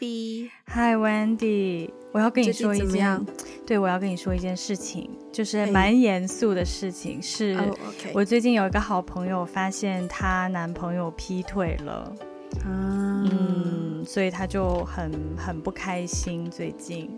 [0.00, 3.26] Hi Wendy，我要跟你说一件，
[3.66, 7.58] 对，我要跟你说一件事情，就是蛮严肃的事情，是
[8.12, 12.12] 我最近有一个好朋友发现她男朋友劈腿了，
[12.64, 17.10] 嗯，嗯，所以她就很很不开心，最近。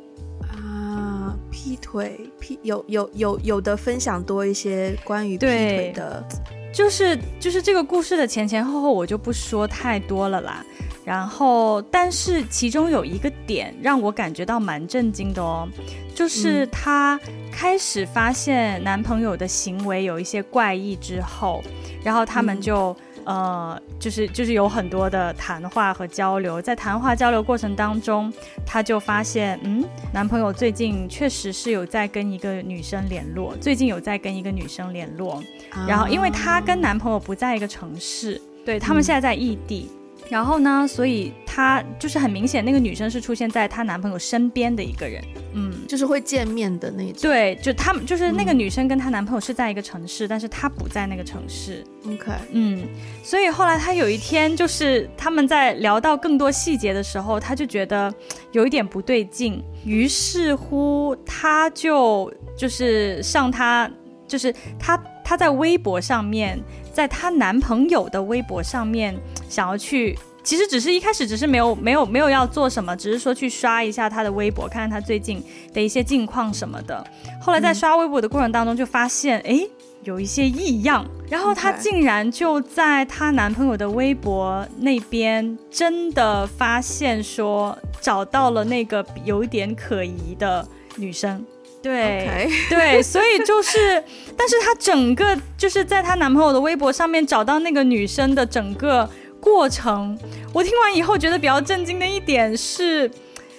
[0.49, 6.27] 啊，劈腿，劈有有有有的分享多一些关于劈腿的，
[6.73, 10.65] 就是就是这个故事的前前后后我就不说太多了啦。
[11.05, 15.69] 然后，但是其中有一个点让我感觉到蛮震惊的哦，
[16.15, 17.19] 就是她
[17.51, 21.63] 开始发现男朋友的行为有一些怪异之后，
[22.05, 22.93] 然后他们就。
[22.93, 28.33] 嗯呃，就是就是有很多的谈话和交流，在谈话交流过程当中，
[28.65, 35.35] 她就发现，嗯，男朋友最近确实是有在跟一个女生联络，最近有在跟一个女生联络，
[35.71, 39.91] 啊、然后因为她跟男朋友不在一个城市，对，他们现在在异地。
[39.93, 40.00] 嗯
[40.31, 45.21] 然后呢，所以她就是很明显，那个女生是出现在她男朋友身边的一个人，
[45.55, 47.21] 嗯，就是会见面的那种。
[47.21, 51.85] 对，就他们就是那个女生跟她男朋友是在一个城市，嗯、但是她不在那个城市。
[52.07, 52.81] OK，嗯，
[53.25, 58.15] 所以后来她有一天就是他们在聊到更多细节的时候，她就觉得
[58.53, 63.91] 有一点不对劲，于是乎她就就是上她
[64.29, 66.57] 就是她她在微博上面。
[66.93, 69.17] 在她男朋友的微博上面，
[69.49, 77.05] 想要去，其实只是一开始只是没有没有没有要做什么，只是说去刷一下她的微博，看看她最近的一些近况什么的。
[77.41, 79.71] 后来在刷微博的过程当中，就发现哎、嗯、
[80.05, 91.45] 有一些异样，然后她竟然就在她男朋友的微博那边真的发现说找到了那个有一点可疑的女生。
[91.83, 94.03] 对.对，所以就是，
[94.37, 99.09] 但是她整个就是在她男朋友的微博上面找到那个女生的整个
[99.41, 100.19] 过程，
[100.53, 103.11] 我听完以后觉得比较震惊的一点是，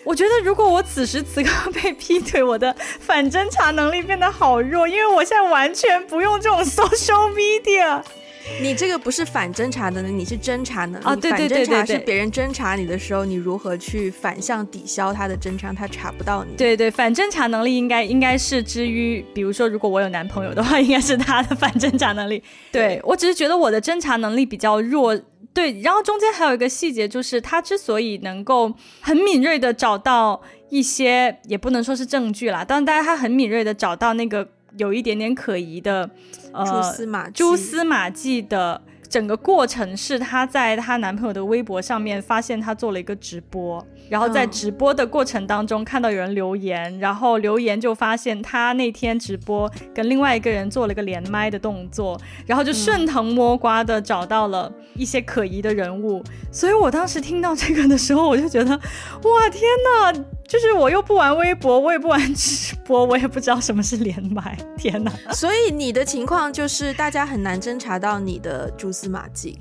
[0.03, 8.01] 我觉得如果我此时此刻被劈腿，我的反侦查能力变得好弱，因为我现在完全不用这种 social media。
[8.62, 11.06] 你这个不是反侦查的能力，你是侦查能力。
[11.06, 16.56] 哦，对对对对是别人侦查你的时候，你如何去反向抵消他的侦查，他查不到你。
[16.56, 22.44] 对对，反侦查能力应该应该是之于，比如说，如果我有男朋友的话，应该是他的反侦查能力。
[22.72, 25.19] 对，我只是觉得我的侦查能力比较弱。
[25.53, 28.72] 对，然后中间还有一个细节，就是他之所以能够
[29.02, 34.47] 很敏锐的找到一些，也不能说是证据啦，但是他很敏锐的找到那个
[34.78, 36.09] 有一点点可疑的。
[36.54, 56.22] 呃，蛛丝马迹，蛛丝马迹的整个过程是她在她男朋友的微博上面发现他做了一个直播，然后在直播的过程当中看到有人留言，然后留言就发现她那天直播跟另外一个人做了一个连麦的动作，然后就顺藤摸瓜的找到了一些可疑的人物，
[56.52, 60.26] 所以我当时听到这个的时候，我就觉得，哇，天哪！
[60.51, 64.57] 就是我又不玩微博，我也不玩直播，我也不知道什么是连麦。
[64.78, 65.09] 天哪！
[65.31, 69.57] 所以你的情况就是大家很难侦查到你的蛛丝马迹。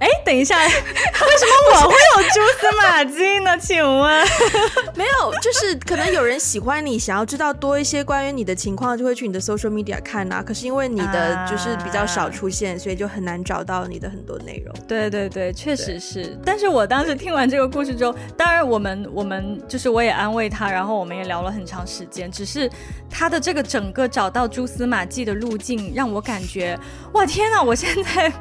[0.00, 3.56] 哎，等一下， 为什么我会有蛛丝马迹呢？
[3.58, 4.26] 请问，
[4.94, 10.42] 没有，就是可能有人喜欢你，想要知道多一些关于你的情况，就会去你的 social media 看啊。
[10.42, 14.74] 可是因为你的就是比较少出现，啊、所以就很难找到你的很多内容。
[14.86, 16.36] 对对对，确实是。
[16.44, 22.30] 但是我当时听完这个故事之后，当然我们我们就是我也安慰他，然后我们也聊了很长时间。
[22.30, 22.68] 只是
[23.08, 26.78] 他的这个整个找到蛛丝马迹的路径，让我感觉，
[27.12, 27.62] 哇，天呐！
[27.62, 28.32] 我现在。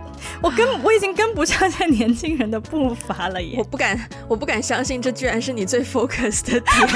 [0.41, 3.55] 我跟 我已经跟不上现在年轻人的步伐了耶！
[3.57, 6.89] 我不敢，我不敢相信这居然是你最 focus 的点。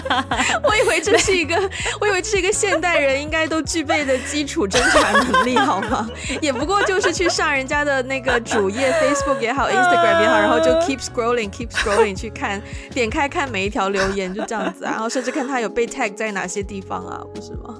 [0.62, 1.56] 我以为这是一个，
[2.00, 6.08] 我以为这是一个现代人应该都具备的基础侦查能力，好吗？
[6.40, 12.60] 也不过就是去上人家的那个主页，Facebook 也好，Instagram 也好，然后就 keep scrolling，keep scrolling 去看，
[12.92, 17.74] 点开看每一条留言，就这样子啊，然后甚至看他有被 tag 在哪些地方啊，不是吗？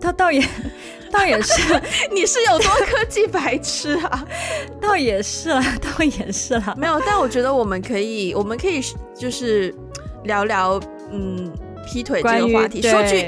[0.00, 0.42] 他倒也，
[1.12, 1.80] 倒也是，
[2.10, 4.26] 你是有多科技白痴啊？
[4.80, 6.74] 倒也是啦，倒也是啦。
[6.76, 8.80] 没有，但我觉得我们可以，我们可以
[9.14, 9.72] 就是
[10.24, 10.80] 聊聊，
[11.12, 11.52] 嗯，
[11.86, 12.80] 劈腿这个话题。
[12.80, 13.26] 说句，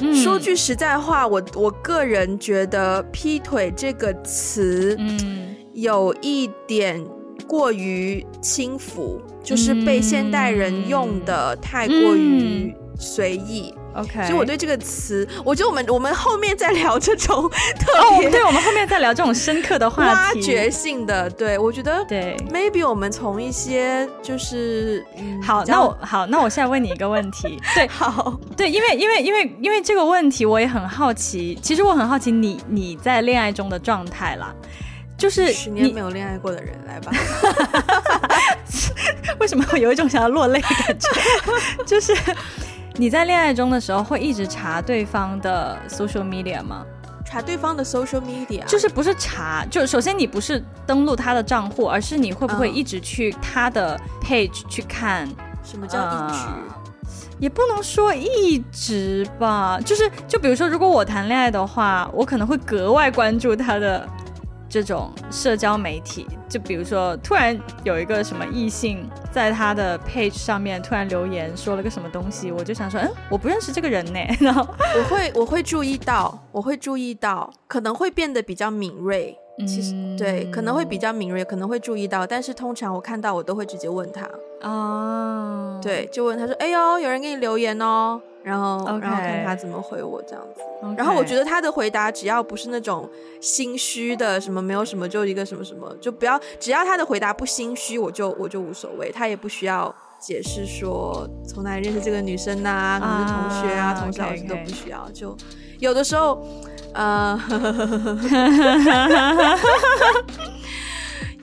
[0.00, 7.04] 嗯、说句实在话，我我个人觉得“劈腿”这个词，嗯，有一点
[7.48, 13.74] 过于轻浮，嗯、就是被现代人用的太过于随意。
[13.94, 17.48] OK，所以我对这个词，我觉得我们我们后面再聊这种
[17.78, 25.04] 特别，oh, 对，我们后面再聊这种深刻的话题，挖掘性的，对，我觉得对，maybe 我们从一些就是
[25.42, 34.54] 好，那我好，那我现在问你一个问题， 对，好，对，因为因为因为因为这个问题我也很好奇，其实我很好奇你你在恋爱中的状态啦。
[35.16, 37.12] 就是十年没有恋爱过的人来吧，
[39.38, 41.08] 为什么会有一种想要落泪的感觉？
[41.86, 42.12] 就是
[42.96, 46.86] 你在恋爱中的时候会一直查对方的 social media 吗？
[47.24, 55.28] 查对方的 social media，就是不是查，就首先你不是登录他的账户，而是你会不会一直去他的 page 去看？
[55.64, 56.34] 什么叫一直？
[56.44, 56.62] 呃，
[57.40, 64.08] 也不能说一直吧，就是就比如说，如果我谈恋爱的话，我可能会格外关注他的。
[64.68, 74.18] 这种社交媒体，就比如说，突然有一个什么异性在他的 page 上面突然留言说了个什么东西，我就想说，嗯，我不认识这个人呢。
[74.40, 74.66] 然后
[74.98, 79.38] 我会我会注意到，我会注意到，可能会变得比较敏锐。
[79.68, 84.28] 其实、嗯、对，可能会比较敏锐，可能会注意到，但是通常我看到我都会直接问他。
[84.62, 88.20] 哦，对，就问他说，哎呦，有人给你留言哦。
[88.44, 90.60] 然后.然后看他怎么回我这样子。
[90.96, 93.10] 然后我觉得他的回答只要不是那种
[93.40, 99.10] 心虚的，什么没有什么就一个什么什么，就不要，只要他的回答不心虚，我就我就无所谓。
[99.10, 105.10] 他也不需要解释说从哪里认识这个女生啊，可能是同学啊，同学老师都不需要。
[105.12, 105.34] 就
[105.80, 106.46] 有的时候，
[106.92, 107.40] 呃，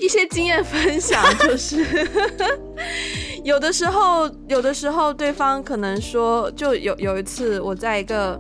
[0.02, 1.86] 一些经验分享 就是。
[3.44, 8.40] 有的时候，有的时候，对方可能说，就有有一次，我在一个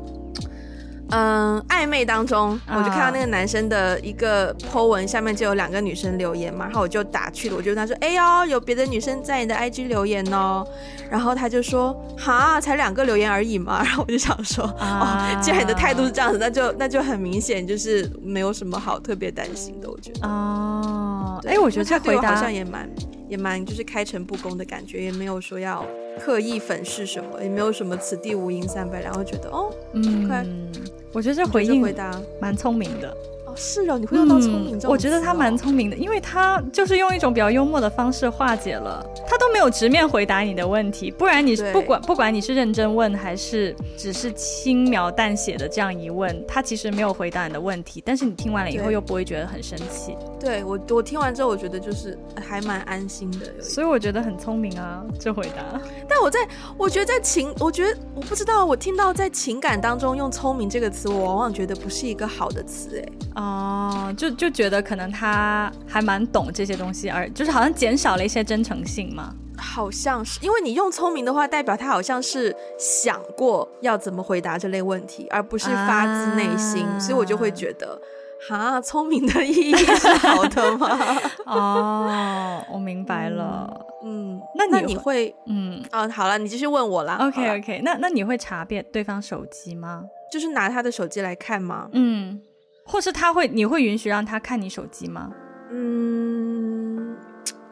[1.09, 10.63] 嗯暧昧当中，我就看到那个男生的一个 po 文下面就有两个女生留言嘛，然后我就打去了，我就跟他说，哎呦，有别的女生在你的 IG 留言哦，
[11.09, 20.27] 然后他就说，哈，才两个留言而已嘛， 然后我就想说，哦，既然你的态度是这样子，那就那就很明显就是没有什么好特别担心的，我觉得。
[20.27, 21.10] 哦，
[21.45, 22.89] 哎，我觉得他对我好像也蛮。
[23.31, 25.85] 也蛮就是开诚布公的感觉，也没有说要
[26.19, 30.69] 刻意粉饰什么，也没有什么此地无银三百两，会觉得哦，嗯
[31.13, 32.11] 我觉得这回应回答
[32.41, 33.15] 蛮聪明的。
[33.55, 50.15] 是啊，你会用到聪明这、哦嗯、我觉得他蛮聪明的，因为他就是用一种比较幽默的方式化解了，他都没有直面回答你的问题，不然你不管不管你是认真问还是只是轻描淡写的这样一问，他其实没有回答你的问题，但是你听完了以后又不会觉得很生气。
[50.39, 55.79] 对，我我听完之后，我觉得就是还蛮安心的，所以我觉得很聪明啊，这回答。
[56.09, 56.39] 但我在
[56.77, 63.07] 我觉得在情，我觉得我不知道，我听到在情感当中用聪明这个词，我往往觉得不是一个好的词，哎。
[63.41, 69.33] 哦，就就觉得可能他还蛮懂这些东西，而就是好像减少了一些真诚性嘛。
[69.57, 77.99] 好像是，因为你用聪明的话，代表他好像是想过要怎么回答这类问题，而不是发自内心，啊、所以我就会觉得，
[78.49, 80.97] 哈，聪明的意义是好的吗？
[81.45, 83.85] 哦，我明白了。
[84.03, 87.17] 嗯，那你，那你会，嗯，哦，好了，你继续问我啦。
[87.21, 90.03] OK OK，那那你会查遍对方手机吗？
[90.31, 91.87] 就是拿他的手机来看吗？
[91.91, 92.41] 嗯。
[92.83, 95.31] 或是他会，你会允许让他看你手机吗？
[95.71, 97.15] 嗯，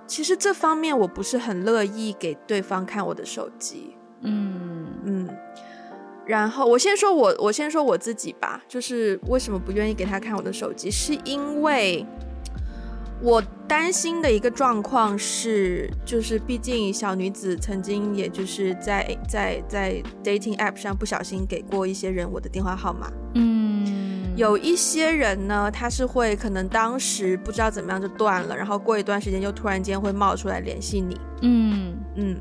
[0.08, 3.96] 其实这方面我不是很乐意给对方看我的手机。
[4.22, 5.30] 嗯嗯，
[6.26, 12.06] 然后我先说我，我先说我自己吧，就是为什么不愿意给他看我的手机，是因为
[13.22, 23.12] 我担心的一个状况是，就是毕竟小女子曾经也就是在在在 dating app 上不小心给过一些人我的电话号码。
[23.34, 23.59] 嗯。
[24.40, 31.20] 有一些人呢，他是会可能当时不知道怎么样就断了，然后过一段时间就突然间会冒出来联系你。
[31.42, 32.38] 嗯嗯，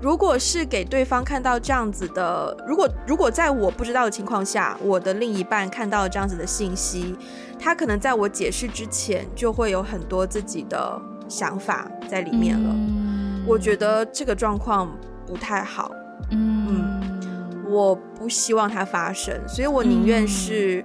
[0.00, 7.14] 如果是给对方看到这样子的，如果如果在我不知道的情况下，我的另一半看到了这样子的信息，
[7.58, 12.70] 他可能在我解释之前就会有很多自己的想法在里面了。
[12.72, 14.90] 嗯，我觉得这个状况
[15.26, 15.90] 不太好。
[16.30, 20.82] 嗯，嗯，我不希望它发生，所以我宁愿是。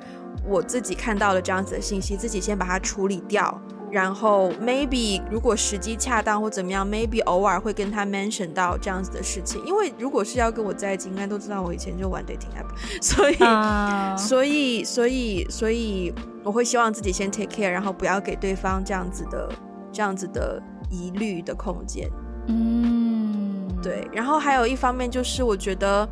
[0.47, 9.63] 我自己看到了这样子的信息，自己先把它处理掉，然后 maybe 如果时机恰当或怎么样，maybe 偶尔会跟他 mention 到这样子的事情。
[9.65, 12.67] 因为如果是要跟我在一起，应该都知道我以前就玩 dating app，
[13.01, 14.17] 所以、uh...
[14.17, 19.49] 所以所以所以我会希望自己先 take care，然后不要给对方这样子的
[19.91, 22.09] 这样子的疑虑的空间。
[22.47, 24.07] 嗯，对。
[24.11, 26.09] 然后还有一方面就是，我觉得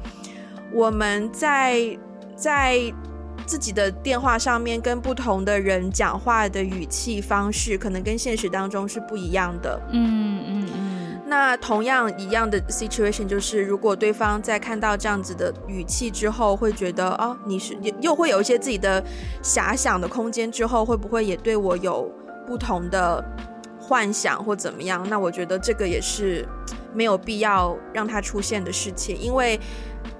[0.74, 1.98] 我们在
[2.36, 2.94] 在。
[3.46, 9.80] 自己的电话上面跟不同的人讲话的语气方式，可能跟现实当中是不一样的。
[9.92, 11.22] 嗯嗯嗯。
[11.26, 19.04] 那同样一样的 situation 就是，如果对方在看到这样子的语气之后，会觉得哦，你是又会有一些自己的
[19.44, 22.12] 遐想的空间之后，会不会也对我有
[22.48, 23.24] 不同的
[23.80, 25.06] 幻想或怎么样？
[25.08, 26.48] 那我觉得这个也是
[26.96, 29.60] 没有必要让它出现的事情，因为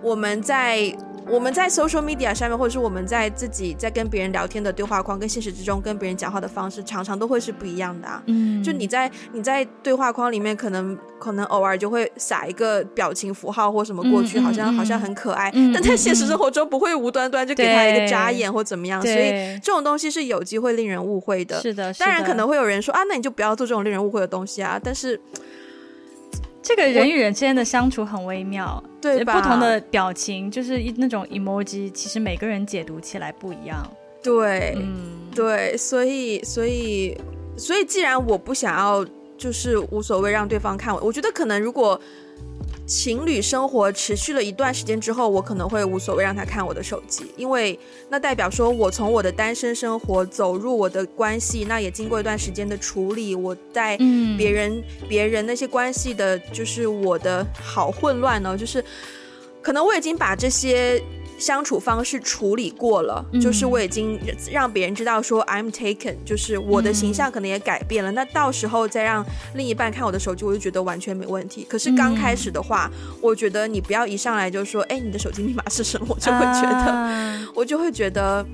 [0.02, 0.96] 我们在。
[1.32, 8.22] 我们在 social media 上面，或者是我们在自己在跟别人聊天的对话框，跟现实之中跟别人讲话的方式，常常都会是不一样的啊。
[8.26, 19.30] 嗯，就你在你在对话框里面，可能可能偶尔就会撒一个表情符号或什么过去，嗯、好像、嗯、好像很可爱，嗯、 但在现实生活中不会无端端就给他一个眨眼或怎么样，所以
[19.64, 21.62] 这种东西是有机会令人误会的。
[21.62, 24.80] 是的，当然可能会有人说啊，那你就不要做这种令人误会的东西啊。
[24.84, 25.20] 但是。
[26.70, 29.34] 这个人与人之间的相处很微妙，对吧？
[29.34, 33.84] 不同的表情就是那种 emoji，其实每个人解读起来不一样。
[34.22, 37.18] 对，嗯，对，所以，所以，
[37.58, 39.04] 所以，既然我不想要，
[39.36, 42.00] 就是无所谓让对方看我，我觉得可能如果。
[42.90, 47.80] 情侣生活持续了一段时间之后，我可能会无所谓让他看我的手机，因为
[48.10, 53.96] 那代表说我从我的单身生活走入我的关系，那也经过一段时间的处理，我在
[54.36, 58.84] 别人、嗯、别人那些关系的，就是我的好混乱呢，就是
[59.62, 61.00] 可能我已经把这些。
[61.40, 64.20] 相处方式处理过了，嗯、就是我已经
[64.52, 68.12] 让别人知道说 I'm taken，就是我的形象可能也改变了。
[68.12, 71.66] 嗯、那到时候再让另一半看我的手机，我就觉得完全没问题。
[71.70, 76.08] 可是刚开始的话，嗯、我觉得你不要一上来就说，哎，你的手机密码是什么？
[76.10, 78.46] 我就会觉得，啊、我就会觉得。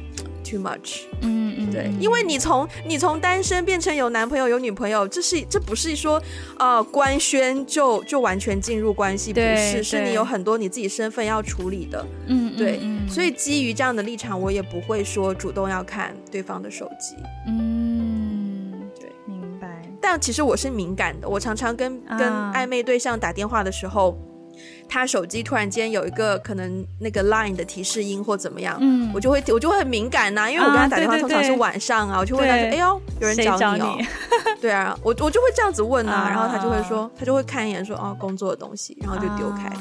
[0.56, 6.22] Too much，嗯嗯，对，因为你从你从单身变成有男朋友有女朋友，这是这不是说
[6.58, 17.16] 呃官宣就就完全进入关系，不是，是你有很多你自己身份要处理的，嗯对，嗯，所以基于这样的立场，我也不会说主动要看对方的手机，
[17.48, 19.84] 嗯，对，明白。
[20.00, 24.18] 但其实我是敏感的，我常常跟跟暧昧对象打电话的时候。
[24.88, 34.08] 他手机突然间有一个可能那个 Line 的提示音或怎么样，嗯，我就会我就会很敏感呐、啊，因为我跟他打电话通常是晚上啊，啊对对对，我就会问他说，哎呦，有人找你哦，你？
[34.62, 39.72] 对啊，我我就会这样子问啊，然后他就会说，他就会看一眼说，哦，工作的东西，然后就丢开，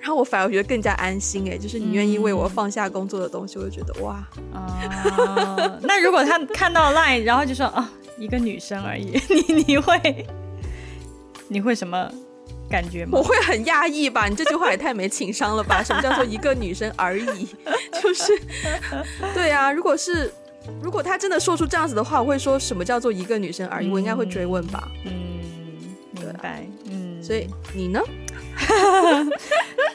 [0.00, 4.14] 然后我反而觉得更加安心哎，就是你愿意为我放下工作的东西，我就觉得哇，
[4.52, 7.84] 啊，那如果他看到 Line，然后就说，哦，
[8.18, 10.26] 一个女生而已， 你你会
[11.48, 12.10] 你会什么？
[12.70, 13.18] 感觉吗？
[13.18, 14.28] 我会很压抑吧？
[14.28, 15.82] 你这句话也太没情商了吧？
[15.82, 17.48] 什么叫做一个女生而已？
[18.00, 18.40] 就是，
[19.34, 20.32] 对啊，如果是，
[20.80, 23.88] 如果他真的说出这样子的话，我会说什么叫做一个女生而已？
[23.88, 24.88] 嗯、我应该会追问吧？
[25.04, 25.12] 嗯，
[26.12, 26.64] 明白。
[26.90, 28.00] 嗯，所以你呢？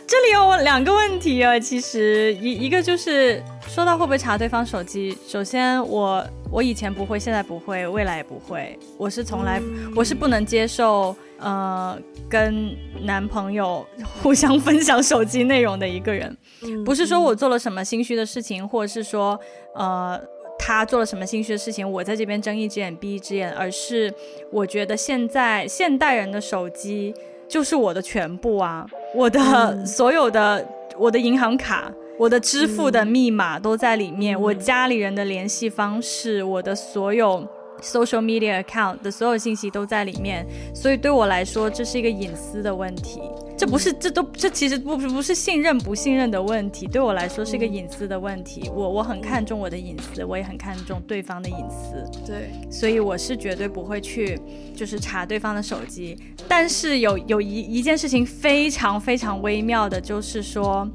[0.07, 8.77] 这里有两个问题啊，其实一一个就是说到会不会查对方手机，首先我我以前不会，现在不会，未来也不会。
[8.97, 11.15] 我是从来、嗯、我是不能接受。
[11.37, 11.97] 呃，
[12.29, 12.73] 跟
[13.03, 13.85] 男朋友
[14.21, 19.37] 互相分享手机内容的一个人，嗯、不是说我做了什么心虚的事情，或者是说，
[19.75, 20.19] 呃，
[20.57, 24.13] 他做了什么心虚的事情，我在这边睁一只眼闭一只眼，而是
[24.49, 27.13] 我觉得现在现代人的手机
[27.49, 30.65] 就是我的全部啊，我的、嗯、所有的
[30.97, 37.45] 我的银行卡、我的支付的密码都在里面，嗯、我家里人的联系方式，我的所有。
[37.81, 43.21] Social media account 的所有信息都在里面，所以对我来说，这是一个隐私的问题。
[43.57, 48.69] 这不是，这都，这其实不不是信任不信任的问题，对我来说是一个隐私的问题。
[48.73, 52.03] 我我很看重我的隐私，我也很看重对方的隐私。
[52.25, 54.39] 对，所以我是绝对不会去
[54.75, 56.17] 就是查对方的手机。
[56.47, 60.89] 但是有有一一件事情非常非常微妙的，就是说，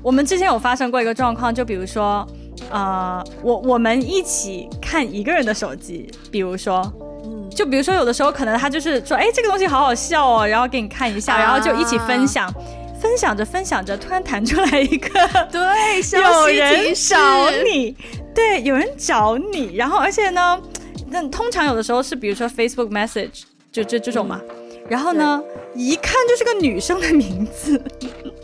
[0.00, 2.26] 我们之前有发生过一个状况，就比如说。
[2.68, 6.82] 啊、呃，我我们一起看一个人的手机，比如说，
[7.24, 12.52] 嗯，就比如说有的时候可能他就是说，哎，这个东西好好笑哦， 然后给你看一下，啊、然后就一起分享，
[13.00, 15.08] 分享着分享着，突然弹出来一个，
[15.50, 15.60] 对，
[16.20, 17.96] 有人找你，
[18.34, 20.60] 对，有人找你，然后而且呢，
[21.08, 24.40] 那通常有的时候是比如说 Facebook Message，就这这种嘛。
[24.42, 24.56] 嗯。
[24.88, 25.40] 然后呢，
[25.76, 27.80] 一看就是个女生的名字，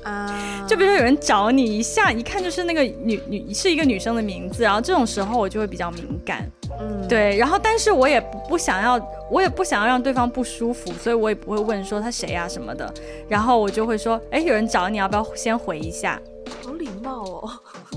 [0.06, 6.48] 啊，就比如说有人找你一下，一看就是那个女女是一个女生的名字，然后这种时候我就会比较敏感，
[6.78, 12.92] 嗯，对，然后但是我也不想要，我也不想要让对方不舒服，所以我也不会问说他谁啊什么的，
[13.28, 16.20] 然后我就会说，哎，有人找你，要不要先回一下？
[16.62, 17.50] 好礼貌哦。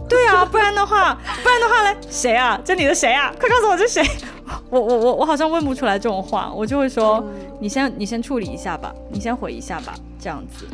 [0.09, 1.13] 对啊，不然的话，
[1.43, 2.59] 不然的话嘞，谁啊？
[2.65, 3.31] 这里的谁啊？
[3.39, 4.03] 快告诉我这谁？
[4.71, 10.65] 我我我我好像问不出来这种话，我就会说，嗯、你先你先处理一下吧，你先回一下吧，这样子，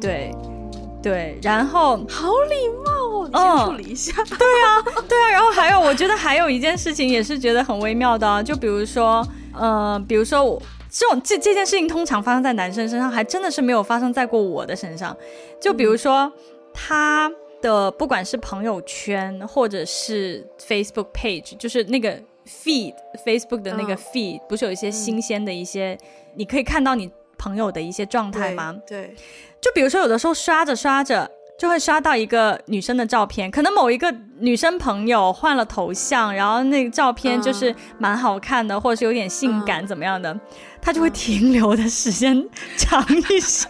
[0.00, 0.30] 对
[1.02, 15.16] 对，然后好礼貌哦，你先处理一下，对啊对啊，然后还有，我觉得还有一件事情也是觉得很微妙的、啊，就比如说，呃，比如说我这种这这件事情通常发生在男生身上，还真的是没有发生在过我的身上，
[15.60, 16.32] 就比如说、嗯、
[16.72, 17.30] 他。
[17.60, 25.98] 的不管是朋友圈或者是 Facebook page，就是那个 feed，Facebook 的那个 feed，、哦、不是有一些新鲜的一些，嗯、
[26.36, 28.74] 你可以看到你朋友的一些状态吗？
[28.86, 29.14] 对，对，
[29.60, 40.38] 就比如说有的时候刷着刷着，就会刷到一个女生的照片，可能某一个女生朋友换了头像，然后那个照片就是蛮好看的，嗯、或者是有点性感怎么样的，
[40.80, 43.66] 她、嗯、就会停留的时间长一些。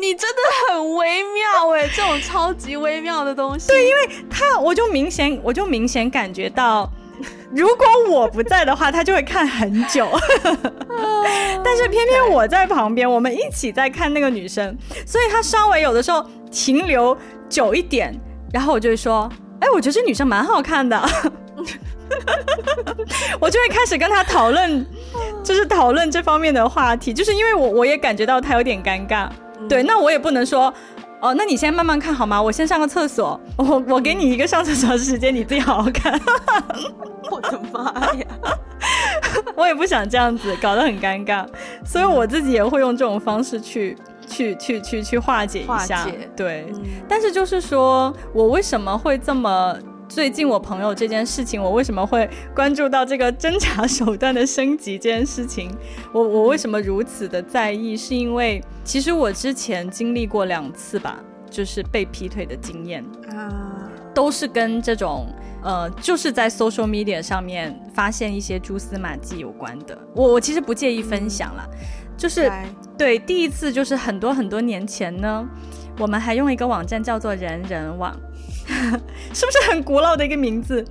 [0.00, 0.38] 你真的
[0.68, 3.68] 很微妙哎，这种超级微妙的东西。
[3.68, 6.90] 对，因为她，我就明显，我就明显感觉到。
[7.54, 10.08] 如果我不在的话，他就会看很久。
[11.64, 17.16] 但是偏偏我在旁边，我们一起在看那个女生，所以他稍微有的时候停留
[17.48, 18.14] 久一点，
[18.52, 19.28] 然后我就会说
[19.60, 20.96] ：“哎，我觉得这女生蛮好看的。
[23.40, 24.86] ”我就会开始跟他讨论，
[25.42, 29.28] 就是讨论这方面的话题，就是因为我我也感觉到他有点尴尬。
[29.68, 30.72] 对，那我也不能说。
[31.20, 32.40] 哦，那你先慢慢看好吗？
[32.40, 36.18] 我先上个厕所，我我给你一个上厕所的时间，你自己好好看。
[37.30, 38.26] 我的妈呀！
[39.54, 41.46] 我也不想这样子，搞得很尴尬，
[41.84, 43.96] 所以我自己也会用这种方式去
[44.26, 46.06] 去去去去化解一下。
[46.34, 49.76] 对，嗯、但是就是说我为什么会这么？
[50.10, 55.70] 最近我朋友这件事情，我为什么会关注到这个侦查手段的升级这件事情？
[56.12, 57.96] 我我为什么如此的在意？
[57.96, 69.96] 是因为其实我之前经历过两次吧，就是被劈腿的经验啊，都是跟这种呃，就是在 social media 上面发现一些蛛丝马迹有关的。
[70.12, 71.64] 我我其实不介意分享啦，
[72.16, 72.50] 就是
[72.98, 75.48] 对，第一次就是很多很多年前呢，
[76.00, 78.12] 我们还用一个网站叫做人人网。
[79.34, 80.84] 是不是很古老的一个名字？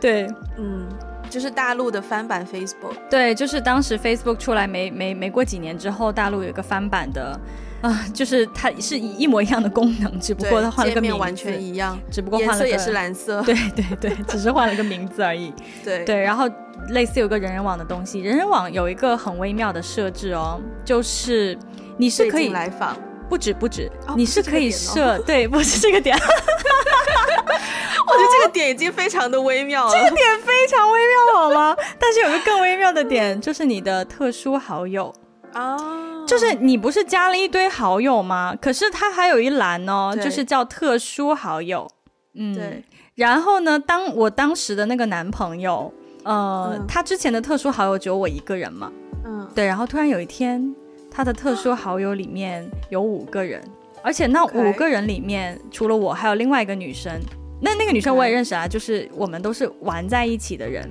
[0.00, 0.26] 对，
[0.58, 0.88] 嗯，
[1.28, 2.94] 就是大陆的翻版 Facebook。
[3.10, 7.38] 对，就是当时 Facebook 出来没没没过几年之后，大陆有一个翻版的，
[7.82, 13.42] 啊、呃，就是它是一一模一样的功能，只不过它换了个名字，完全一样，只不过换了个，颜色也是蓝色。
[13.44, 15.52] 对对对，只是换了个名字而已。
[15.84, 16.48] 对对，然后
[16.88, 21.58] 类似有个人人网的东西，人人网有一个很微妙的设置哦，就是
[21.98, 22.96] 你是可以来访。
[23.30, 26.18] 不止不止，哦、你是可以设、哦、对，不是这个点。
[26.18, 31.76] 我觉得这个点已经非常的微妙了，这个点非常微妙，好吗？
[31.96, 35.14] 但是有个更微妙的点，就是你的特殊好友
[35.52, 35.78] 啊，
[36.26, 38.52] 就是你不是加了一堆好友吗？
[38.60, 41.88] 可是它还有一栏哦，就是叫特殊好友。
[42.34, 42.82] 嗯，对。
[43.14, 45.92] 然后呢，当我当时的那个男朋友，
[46.24, 48.90] 呃，嗯、他之前的特殊好友只有我一个人嘛，
[49.24, 49.64] 嗯，对。
[49.64, 50.74] 然后突然有一天。
[51.20, 53.62] 他的特殊好友里面有五个人，
[54.02, 57.12] 而且那五个人里面.除了我，还有另外一个女生。
[57.60, 60.88] 那那个女生我也认识啊.就是我们都是玩在一起的人。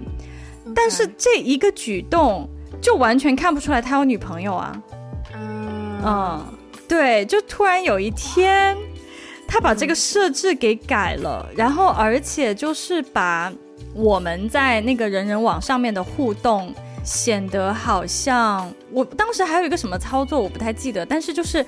[0.75, 2.47] 但是这一个举动
[2.79, 4.83] 就完全看不出来他有女朋友啊。
[5.33, 6.45] 嗯，嗯，
[6.87, 8.77] 对，就突然有一天，
[9.47, 13.51] 他把这个设置给改了，嗯、然后而且就是把
[13.95, 16.71] 我们在那个人人网上面的互动。
[17.03, 21.65] 显得好像我当时还有一个什么操作，我不太记得，但是就是，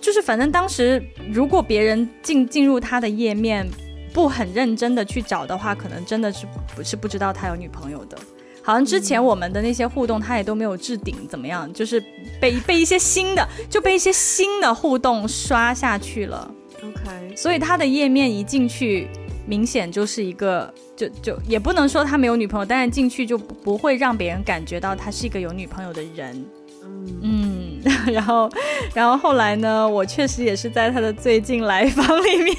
[0.00, 3.68] 就是反正当时如果别人进进入他的页面，
[4.12, 8.18] 不很认真的去找的话，可能真的是不是不知道他有女朋友的。
[8.64, 11.72] 好像之前我们的那些互动，他也都没有置顶，怎么样？
[11.72, 12.02] 就是
[12.40, 16.48] 被被一些新的就被一些新的互动刷下去了。
[16.82, 19.08] OK，所以他的页面一进去。
[19.46, 26.44] 明显就是一个，就就也不能说他没有女朋友，但是进去就不不会让别人感觉到他是一个有女朋友的人。
[26.84, 27.80] 嗯嗯，
[28.12, 28.48] 然后
[28.94, 32.56] 然后后来呢，我确实也是在他的最近来访里面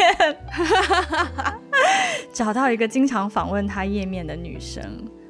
[2.34, 4.84] 找到一个经常访问他页面的女生。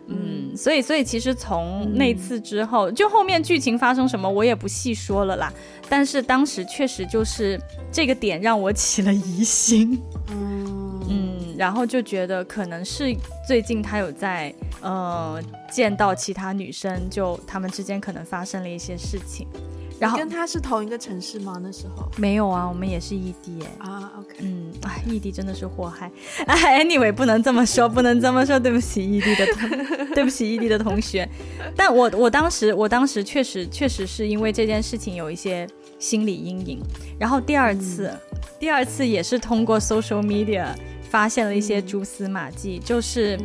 [0.07, 5.51] 嗯，所以所以其实从那次之后，就后面剧情发生什么我也不细说了啦。
[5.87, 7.59] 但是当时确实就是
[7.91, 10.01] 这个点让我起了疑心。
[10.31, 10.52] 嗯。
[11.63, 13.15] 然后就觉得可能是
[13.47, 19.47] 最近他有在呃见到其他女生，就他们之间可能发生了一些事情。
[19.97, 21.57] 然后跟他是同一个城市吗？
[21.63, 23.67] 那时候没有啊，我们也是异地耶。
[23.77, 26.11] 啊，OK，嗯，哎，异地真的是祸害。
[26.47, 29.69] 哎，anyway，不能这么说，不能这么说，对不起异地的同，
[30.13, 31.25] 对不起异地的同学。
[31.77, 35.65] 但我我当时我当时确实确实是因为这件事情有一些
[35.97, 36.81] 心理阴影。
[37.17, 40.65] 然后第二次，嗯、第二次也是通过 social media。
[41.13, 43.39] 发现了一些蛛丝马迹，嗯、就是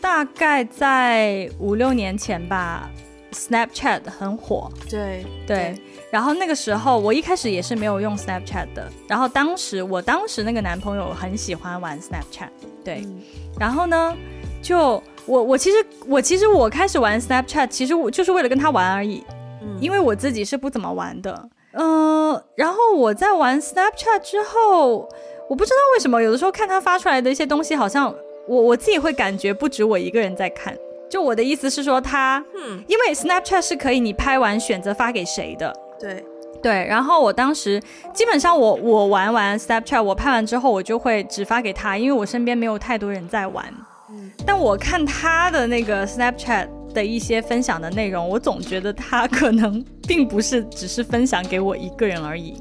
[0.00, 2.90] 大概在五六年前吧
[3.30, 4.68] ，Snapchat 很火。
[4.90, 5.78] 对对，对。
[6.10, 12.48] 然后那个时候我一开始也是没有用 Snapchat 的，然后当时我当时那个男朋友很喜欢玩 Snapchat，
[12.84, 13.22] 对，嗯、
[13.60, 14.16] 然后呢，
[14.60, 15.76] 就我我其实
[16.08, 19.22] 我其实我开始玩 Snapchat，其实我就是为了跟他玩而已，
[19.62, 25.08] 嗯、因为我自己是不怎么玩的，嗯、呃，然后我在玩 Snapchat 之后。
[25.54, 28.12] 我不知道为什么，有的时候看他发出来的一些东西，好像
[28.48, 30.76] 我我自己会感觉不止我一个人在看。
[31.08, 36.24] 就我的意思是说他，他嗯，因为 Snapchat 是可以你拍完选择发给谁的，对
[36.60, 37.80] 对，然后我当时
[38.12, 43.64] 基本上我我玩完 Snapchat，我拍完之后我就会只发给他，因为我身边没有太多人在玩。
[44.10, 52.60] 嗯，但我看他的那个 Snapchat 的一些分享的内容，我总觉得他可能并不是只是分享给我一个人而已。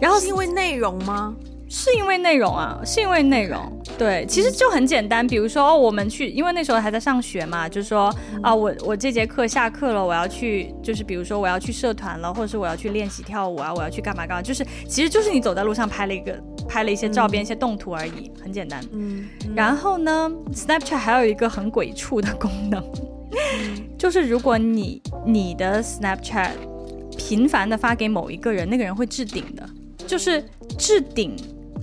[0.00, 1.36] 然后是因为内容吗？
[1.74, 3.58] 是因为内容啊，是因为内容。
[3.96, 18.78] 对，其实就很简单，比如说我们去，因为那时候还在上学嘛，就是说啊，我我这节课下课了，我要去，就是比如说我要去社团了，或者是我要去练习跳舞啊，我要去干嘛干嘛，就是其实就是你走在路上拍了一个拍了一些照片、嗯、一些动图而已，很简单。
[18.92, 19.26] 嗯。
[19.46, 22.84] 嗯，然后呢，Snapchat 还有一个很鬼畜的功能，
[23.32, 26.50] 嗯、 就是如果你你的 Snapchat
[27.16, 29.66] 频繁的发给某一个人，那个人会置顶的，
[30.06, 30.44] 就是
[30.76, 31.34] 置顶。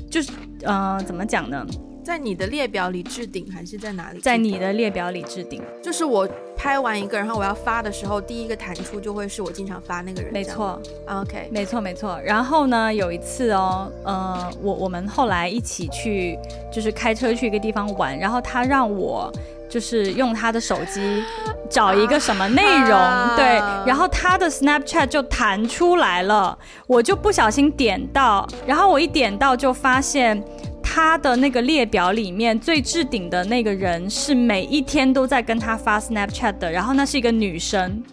[0.10, 0.32] 就是，
[0.64, 1.66] 呃，怎么讲呢？
[2.04, 4.20] 在你的列表里置顶，还是在哪里？
[4.20, 5.62] 在你的列表里置顶。
[5.84, 10.34] 就是我拍完一个，然后我要发的时候，第一个弹出就会是我经常发那个人。
[10.34, 12.20] 没错，OK，没错没错。
[12.26, 16.36] 然后呢，有一次哦，呃，我我们后来一起去，
[16.74, 19.32] 就是开车去一个地方玩，然后他让我。
[19.70, 21.24] 就是用他的手机
[21.70, 23.46] 找一个什么内容，啊、对，
[23.86, 30.44] 然后他的 Snapchat 就弹出来了，我就不小心点到，然后我一点到就发现
[30.82, 38.04] 他的那个列表里面最置顶的那个人是每一天都在跟他发 Snapchat 的，然后那是一个女生，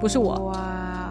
[0.00, 0.34] 不是我。
[0.34, 1.03] 哇，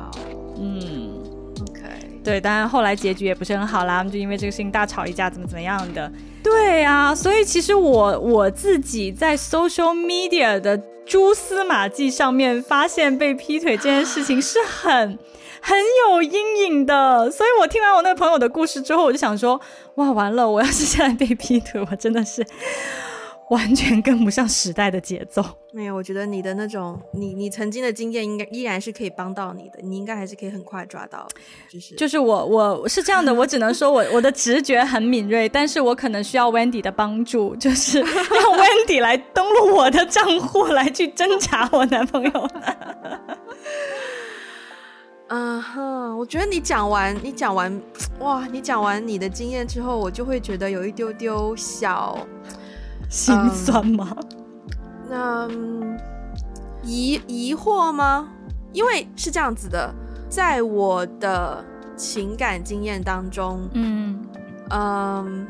[2.24, 6.12] 对，当然后来结局也不是很好啦，就因为这个事情大吵一架，怎么怎么样的。
[6.42, 15.20] 对啊，所以其实我我自己在 social media 的蛛丝马迹上面发现被劈腿这件事情是很
[15.62, 19.60] 很有阴影的，所以我听完我那个朋友的故事之后，我就想说，
[19.96, 22.46] 哇，完了，我要是现在被劈腿，我真的是。
[23.50, 25.44] 完全跟不上时代的节奏。
[25.74, 31.28] 没有，我觉得你的那种，你你曾经的经验应该依然是可以帮到你的，你应该还是可以很快抓到。
[31.70, 42.48] 就是就是我我是这样的，我只能说我我的直觉很敏锐，但是我可能需要 Wendy 的帮助，就是 让 Wendy 来登录我的账户来去侦查我男朋友。
[45.30, 47.82] 嗯哼，我觉得你讲完你讲完
[48.20, 52.20] 哇，你讲完你的经验之后，我就会觉得有一丢丢小。
[53.14, 54.18] 心酸吗？
[55.08, 56.00] 那、嗯、
[56.82, 58.28] 疑疑惑吗？
[58.72, 59.94] 因为是这样子的，
[60.28, 61.64] 在我的
[61.96, 64.20] 情感经验当中，嗯
[64.72, 65.48] 嗯，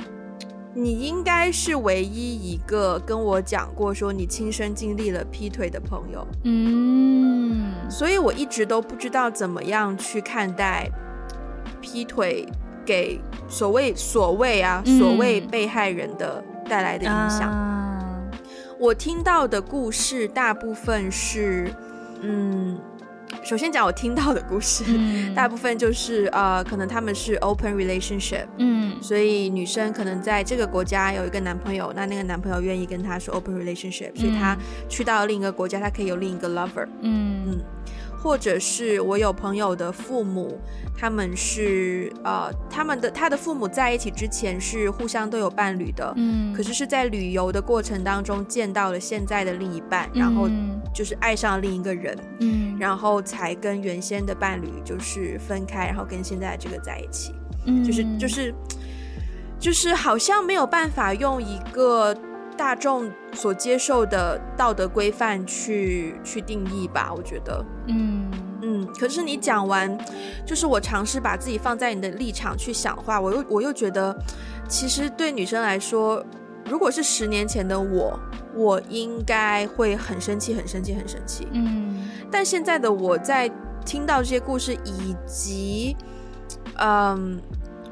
[0.74, 10.92] 你应该是唯一一个跟我讲过说你亲身经历了劈腿的朋友，嗯，所以我一直都不知道怎么样去看待
[11.80, 12.46] 劈腿
[12.86, 16.44] 给所谓所谓啊、嗯、所谓被害人的。
[16.64, 18.38] 带来的影响，uh、
[18.80, 21.74] 我听到的故事大部分是，
[22.22, 22.78] 嗯，
[23.44, 34.58] 首先讲我听到的故事，嗯、大部分就是呃，可能他们是 open relationship，嗯，所以女生可能在这个国家有一个男朋友，那那个男朋友愿意跟她说 open relationship，所以她
[34.90, 37.44] 去到另一个国家，她可以有另一个 lover，嗯。
[37.48, 37.60] 嗯。
[38.24, 40.58] 或者是我有朋友的父母，
[40.98, 50.48] 他们是呃，他们的他的父母在一起之前是互相都有伴侣的，嗯，可是是在旅游的过程当中见到了现在的另一半，嗯、然后
[50.96, 57.34] 就是爱上了另一个人，嗯，然后才跟原先的伴侣就是分开，然后跟现在这个在一起，
[57.66, 58.56] 嗯，就是就是
[59.60, 62.16] 就是好像没有办法用一个。
[62.54, 68.88] 大众所接受的道德规范去去定义吧，我觉得，嗯嗯。
[69.00, 69.98] 可是你讲完，
[70.46, 74.16] 就是我尝试把自己放在你的立场去想话，我又我又觉得，
[74.70, 76.24] 其实对女生来说，
[76.70, 78.20] 如果是十年前的我，
[78.56, 81.48] 我应该会很生气，很生气，很生气。
[81.52, 82.10] 嗯。
[82.32, 83.52] 但现在的我在
[83.86, 85.98] 听到这些故事，以及，
[86.76, 87.42] 嗯。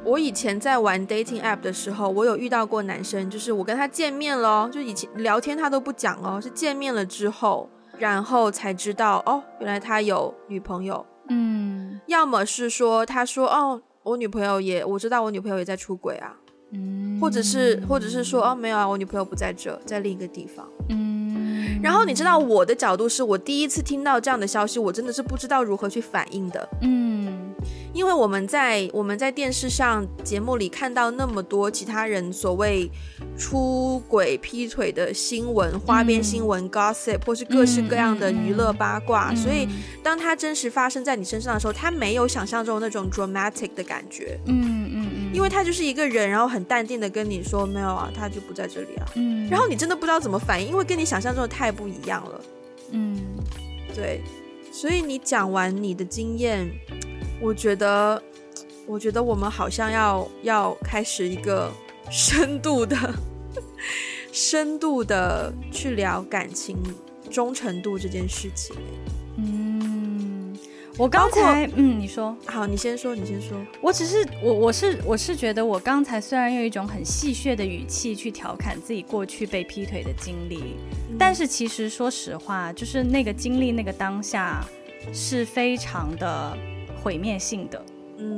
[0.03, 11.05] 我以前在玩 dating app 的时候，我有遇到过男生，就是我跟他见面了，就以前聊天他都不讲哦，是见面了之后，然后才知道哦，原来他有女朋友。
[11.29, 16.35] 嗯，要么是说他说哦，我女朋友也我知道我女朋友也在出轨啊，
[16.71, 20.67] 嗯，或者是或者是说哦，没有啊，我女朋友不在这，在另一个地方。
[20.89, 26.67] 嗯，然后你知道我的角度是我第一次听到这样的消息，我真的是不知道如何去反应的。
[26.81, 27.21] 嗯。
[27.93, 32.89] 因为我们在我们在电视上节目里看到那么多其他人所谓
[33.38, 39.67] 出轨劈腿的新闻、花边新闻、嗯、gossip 或是各式各样的娱乐八卦，嗯、所以
[40.01, 44.39] 当它真实发生在你身上的时候，它没有想象中那种 dramatic 的感觉。
[44.45, 49.06] 嗯嗯嗯，因为他就是一个人，然后很淡定的跟你说没有啊，他就不在这里啊。
[49.15, 52.41] 嗯，然后你真的不知道怎么反应，因为跟你想象中的太不一样了。
[52.91, 53.19] 嗯，
[53.93, 54.21] 对，
[54.71, 56.71] 所以你讲完你的经验。
[57.41, 58.21] 我觉得
[58.86, 61.71] 我觉得我们好像要要开始一个
[62.10, 62.95] 深度的、
[64.32, 66.77] 深度的去聊感情
[67.30, 68.75] 忠诚度这件事情。
[69.38, 70.56] 嗯，
[70.97, 73.58] 我刚才嗯，你说好，你先说，你先说。
[73.82, 80.75] 我只是我我是我是觉得我刚才虽然用一种很戏谑的语气去调侃自己过去被劈腿的经历，
[81.10, 84.63] 嗯，但是其实说实话，就是那个经历那个当下
[85.13, 86.56] 是非常的
[87.01, 87.81] 毁灭性的。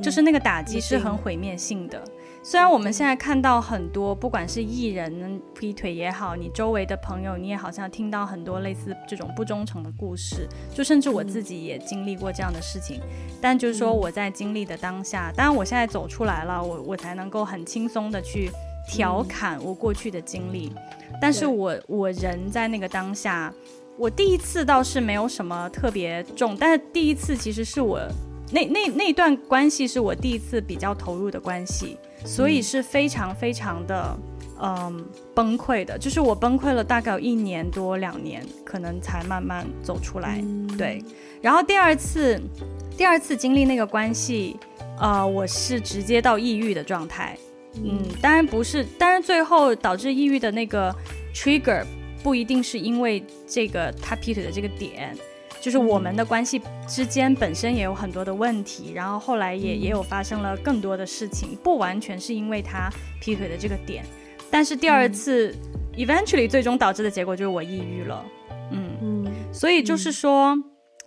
[0.02, 2.02] 就是那个打击是很毁灭性的。
[2.42, 10.48] 虽然我们现在看到很多，不管是艺人劈腿也好，你周围的朋友，你也好像听到很多类似这种不忠诚的故事。
[10.74, 13.02] 就甚至我自己也经历过这样的事情。
[13.42, 18.50] 但就是说我在经历的当下，当然我现在走出来了，我我才能够很轻松的去
[18.88, 20.72] 调侃我过去的经历。
[21.22, 23.54] 但是我我人在那个当下，
[23.98, 28.00] 我第一次倒是没有什么特别重，但是第一次其实是我。
[28.54, 34.16] 那那那段关系是我第一次比较投入的关系，所以是非常非常的
[34.62, 40.40] 嗯崩溃的，就是我崩溃了大概有一年多两年，可能才慢慢走出来。
[40.78, 41.04] 对，
[41.42, 42.40] 然后第二次
[42.96, 44.56] 第二次经历那个关系，
[45.00, 47.36] 呃，我是直接到抑郁的状态。
[47.84, 50.96] 嗯，当然不是，当然最后导致抑郁的那个
[51.34, 51.84] trigger
[52.22, 55.18] 不一定是因为这个他劈腿的这个点。
[55.64, 62.90] 就是我们的关系之间本身也有很多的问题，然后后来也也有发生了更多的事情，不完全是因为他
[63.22, 64.04] 劈腿的这个点，
[64.52, 65.56] 但是第二次、
[65.96, 68.26] 嗯、eventually 最终导致的结果就是我抑郁了，
[68.72, 70.64] 嗯嗯，所以就是说、嗯，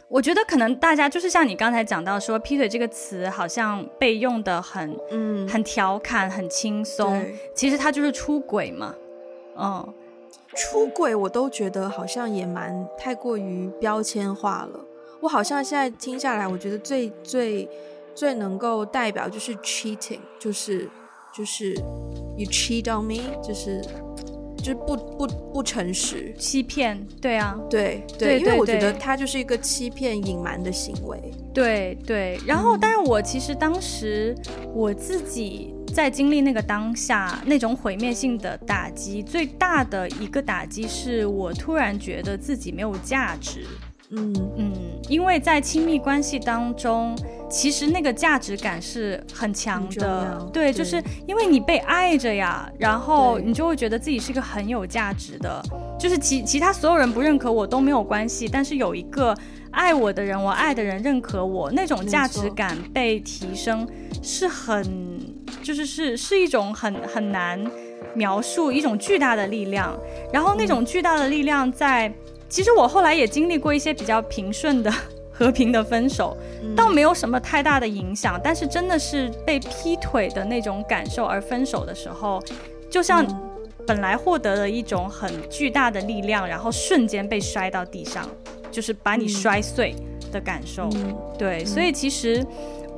[0.09, 5.47] 我觉得可能大家就是像你刚才讲到说劈腿这个词好像被用的很嗯。
[5.47, 8.95] 很调侃很轻松，其实它就是出轨嘛，
[9.59, 9.95] 嗯。
[10.57, 14.81] 出轨我都觉得好像也蛮太过于标签化了。
[15.21, 17.69] 我好像现在听下来，我觉得最最
[18.15, 20.89] 最能够代表就是 cheating，就是
[21.33, 21.75] 就是
[22.37, 23.83] you cheat on me，就是
[24.67, 27.01] 就是不不不诚实，欺骗。
[27.21, 31.33] 对啊，对对，对，因为我觉得他就是一个欺骗隐瞒的行为。
[31.55, 34.35] 对对，然后，但是我其实当时
[34.75, 35.73] 我自己。
[35.95, 43.65] 在经历那个当下，那种毁灭性的打击，最大的一个打击是我突然觉得自己没有价值。
[44.11, 44.73] 嗯嗯，
[45.09, 47.17] 因为在亲密关系当中，
[47.51, 50.49] 其实那个价值感是很强的。
[50.53, 55.63] 对，就是因为你被爱着呀，然后你就会觉得自己是一个很有价值的。
[55.99, 59.35] 就是其其他所有人不认可我都没有关系，但是有一个
[59.71, 63.87] 爱我的人，我爱的人认可我，那种价值感被提升
[64.23, 64.85] 是很。
[65.63, 67.61] 就是是是一种很很难
[68.15, 69.99] 描述一种巨大的力量，
[70.33, 72.13] 然后那种巨大的力量在，
[72.49, 74.93] 其实我后来也经历过一些比较平顺的
[75.33, 76.37] 和平的分手，
[76.75, 82.43] 倒没有什么太大的影响，但是真的是被劈腿的那种感受而分手的时候，
[82.91, 83.27] 就像
[83.87, 88.29] 本来获得了一种很巨大的力量，然后瞬间被摔到地上，
[88.71, 89.95] 就是把你摔碎
[90.33, 90.89] 的感受。
[91.39, 92.45] 对，所以其实。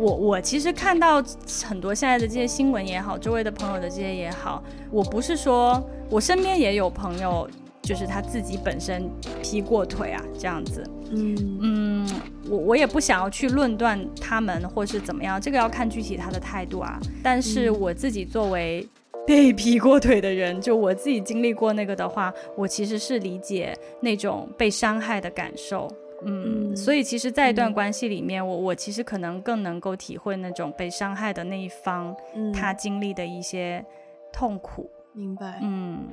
[0.01, 1.21] 我我其实看到
[1.65, 7.51] 很多现在的这些新闻也好，周围的朋友的这些也好，我不是说我身边也有朋友，
[7.83, 9.11] 就是他自己本身
[9.43, 10.85] 劈过腿啊，这样子。
[11.11, 12.11] 嗯嗯，
[12.49, 17.01] 我我也不想要去论断他们或是怎么样，这个要看具体他的态度啊。
[17.23, 18.87] 但是我自己作为
[19.27, 25.88] 被劈过腿的人，就我自己经历过那个的话，我其实是理解那种被伤害的感受。
[26.25, 33.85] 嗯，所以其实，在一段关系里面，嗯、我我其实可能更能够体会那种被伤害的那一方，嗯、他经历的一些
[34.33, 34.91] 痛苦。
[35.12, 35.61] 明白。
[35.62, 36.09] 嗯，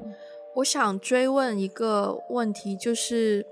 [0.55, 3.45] 我想追问一个问题，就是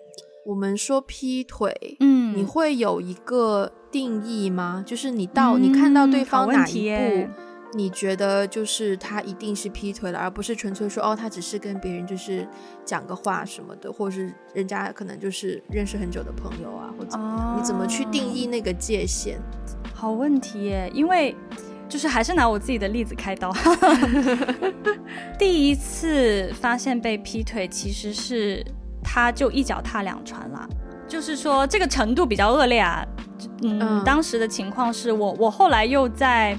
[0.46, 4.84] 我们说劈腿，嗯，你会有一个定义吗？
[4.88, 7.30] 就是你到、嗯、你看到对方哪一步？
[7.76, 12.48] 你觉得就是他一定是劈腿了，而不是纯粹说哦，他只是跟别人就是
[12.86, 19.42] 讲个话什么的，或者是人家可能就是认识很久的朋友啊，或者怎么样，哦，你怎么去定义那个界限？
[19.94, 21.36] 好问题耶，因为
[21.88, 23.54] 就是还是拿我自己的例子开刀。
[25.38, 28.66] 第一次发现被劈腿，其实是
[29.04, 30.68] 他就一脚踏两船了，
[31.08, 33.06] 就是说这个程度比较恶劣啊。
[33.62, 36.58] 嗯，嗯当时的情况是我我后来又在。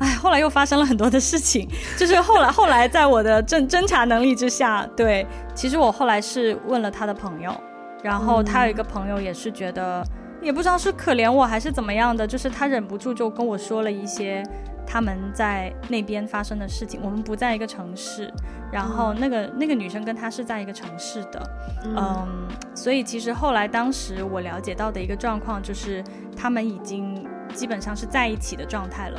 [0.00, 7.52] 哎，后来又发生了很多的事情， 就是后来后来在我的侦侦查能力之下，对，其实我后来是问了他的朋友，
[8.00, 10.00] 然后他有一个朋友也是觉得，
[10.42, 14.42] 也不知道是可怜我还是怎么样的，就是他忍不住就跟我说了一些
[14.86, 17.00] 他们在那边发生的事情。
[17.02, 18.32] 我们不在一个城市，
[18.72, 21.50] 然后那个那个女生跟他是在一个城市的，
[21.84, 22.26] 嗯，
[22.74, 26.02] 所以其实后来当时我了解到的一个状况就是，
[26.36, 27.26] 他们已经。
[27.54, 29.18] 基本上是在一起的状态了，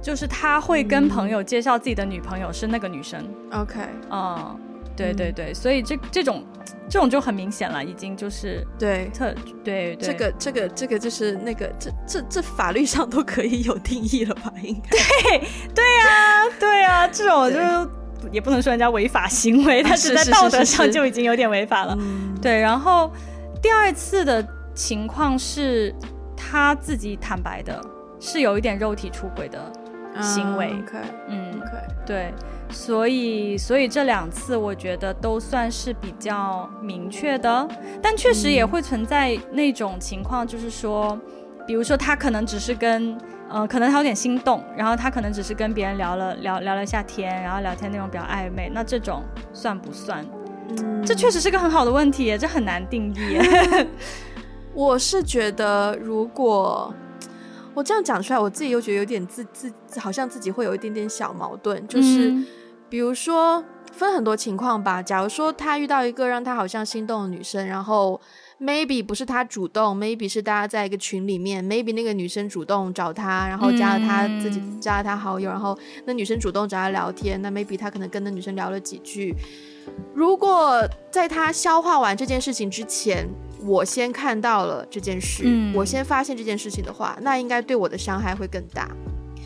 [0.00, 3.22] 就是他会跟朋友介绍自己的女朋友是那个女生。
[3.52, 3.78] OK，
[4.10, 4.58] 嗯，
[4.96, 6.42] 对对对，所以这这种
[6.88, 14.52] 这种就很明显了，已经就是对特对对，这个这个这个就是那个这这这法律上都可以有定义了吧？
[14.62, 17.98] 应该对对呀对呀，这种就。
[18.32, 21.96] 也不能说人家违法行为，但是在道德上就已经有点违法了。
[22.42, 23.12] 对，然后
[23.62, 25.94] 第二次的情况是
[26.36, 27.80] 他自己坦白的，
[28.18, 29.72] 是有一点肉体出轨的
[30.20, 30.66] 行为。
[30.66, 31.04] Uh, okay.
[31.28, 32.04] 嗯，okay.
[32.04, 32.34] 对，
[32.70, 37.68] 所以所以这两次我觉得都算是比较明确的，
[38.02, 41.18] 但确实也会存在那种情况，就是说，
[41.66, 43.16] 比如说他可能只是跟。
[43.50, 49.22] 呃，可能他有点心动，然后他可能只是跟别人聊了聊聊了一下天，然后聊天内容比较暧昧，那这种
[49.54, 50.22] 算不算？
[50.68, 53.38] 嗯，这确实是个很好的问题，这很难定义。
[54.74, 56.92] 我是觉得，如果
[57.72, 62.46] 我这样讲出来，我自己又觉得有点自自，好像自己会有一点点小矛盾，就是、嗯、
[62.88, 65.02] 比如说分很多情况吧。
[65.02, 68.20] 假如说他遇到一个让他好像心动的女生，然后。
[68.60, 79.32] Maybe 不是他主动，Maybe 是大家在一个群里面，Maybe 那个女生主动找他，然后加了他自己加了他好友，然后那女生主动找他聊天，那 Maybe 他可能跟那女生聊了几句。
[80.12, 83.28] 如果在他消化完这件事情之前，
[83.62, 88.90] 我先看到了这件事，嗯，我先发现这件事情的话，那应该对我的伤害会更大。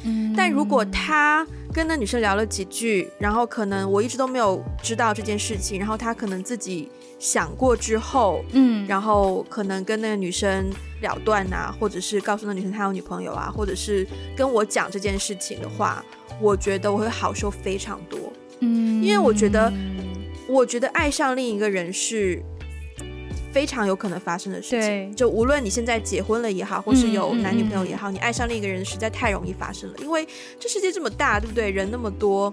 [0.07, 6.89] 嗯，但如果他跟那女生聊了几句，然后可能我一直都没有知道这件事情，然后他可能自己。
[7.19, 10.69] 想过之后，嗯，然后可能跟那个女生
[11.03, 14.05] 了断啊，或者是告诉那女生他有女朋友啊，或者是
[14.37, 16.05] 跟我讲这件事情的话，
[16.41, 18.19] 我觉得我会好受非常多，
[18.59, 19.73] 嗯，因为我觉得，
[20.49, 22.43] 我觉得爱上另一个人是
[23.53, 30.27] 非常有可能发生的事情，就无论你现在结婚了也好，或是有男女朋友也好，你爱上另一个人实在太容易发生了，因为
[30.59, 31.71] 这世界这么大，对不对？
[31.71, 32.53] 人那么多，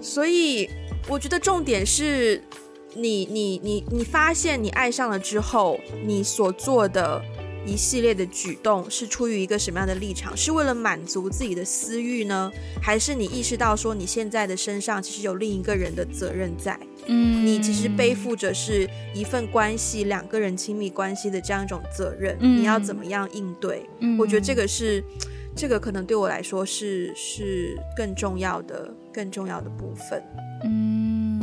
[0.00, 0.70] 所以
[1.08, 2.42] 我觉得重点是。
[2.96, 7.20] 你你你你发现你爱上了之后，你所做的
[7.66, 10.36] 一系列的举动是出于一个什么样的立场？
[10.36, 16.78] 是为了满足自己的私欲呢，还是你意识到说你现在的身上其实有另一个人的责任在？
[17.06, 23.88] 嗯，你其实背负着是一份关系，两个人亲密关系的这样一种责任，嗯，你要怎么样应对？
[24.00, 25.02] 嗯，我觉得这个是，
[25.54, 30.22] 这个可能对我来说是是更重要的，更重要的部分。
[30.64, 31.40] 嗯。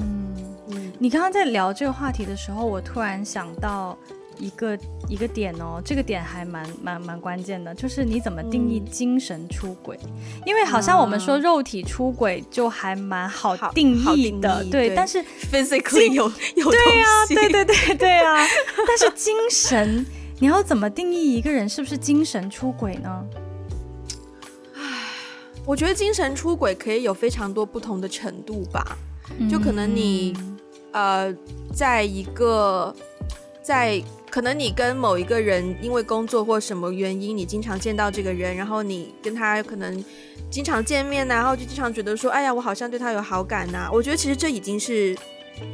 [1.00, 3.98] 你刚刚在聊这个话题的时候，我突然想到
[4.42, 4.78] 一个
[5.08, 9.98] 一个点哦，这个点还蛮蛮蛮关键的，就是你怎么定义精神出轨？
[10.04, 10.10] 嗯、
[10.46, 16.24] 因为好像我们说肉体出轨就还蛮好定义的，义对，对，但是 physically 有
[16.56, 18.44] 有对呀、啊，对对对对啊，
[18.88, 20.06] 但是精神，
[20.40, 23.24] 你要怎么定义一个人是不是精神出轨呢？
[24.76, 24.82] 唉，
[25.66, 28.98] 我觉得精神出轨可以有非常多不同的程度吧，
[29.50, 30.34] 就可能你。
[30.38, 30.48] 嗯
[30.94, 31.34] 呃，
[31.74, 32.94] 在一个，
[33.64, 40.04] 在可能你跟某一个人因为工作或什么原因，你经常见到这个人，然后你跟他可能
[40.50, 43.90] 经常见面呐，然后就经常觉得说，哎呀，我好像对他有好感呐。
[43.92, 45.14] 我觉得其实这已经是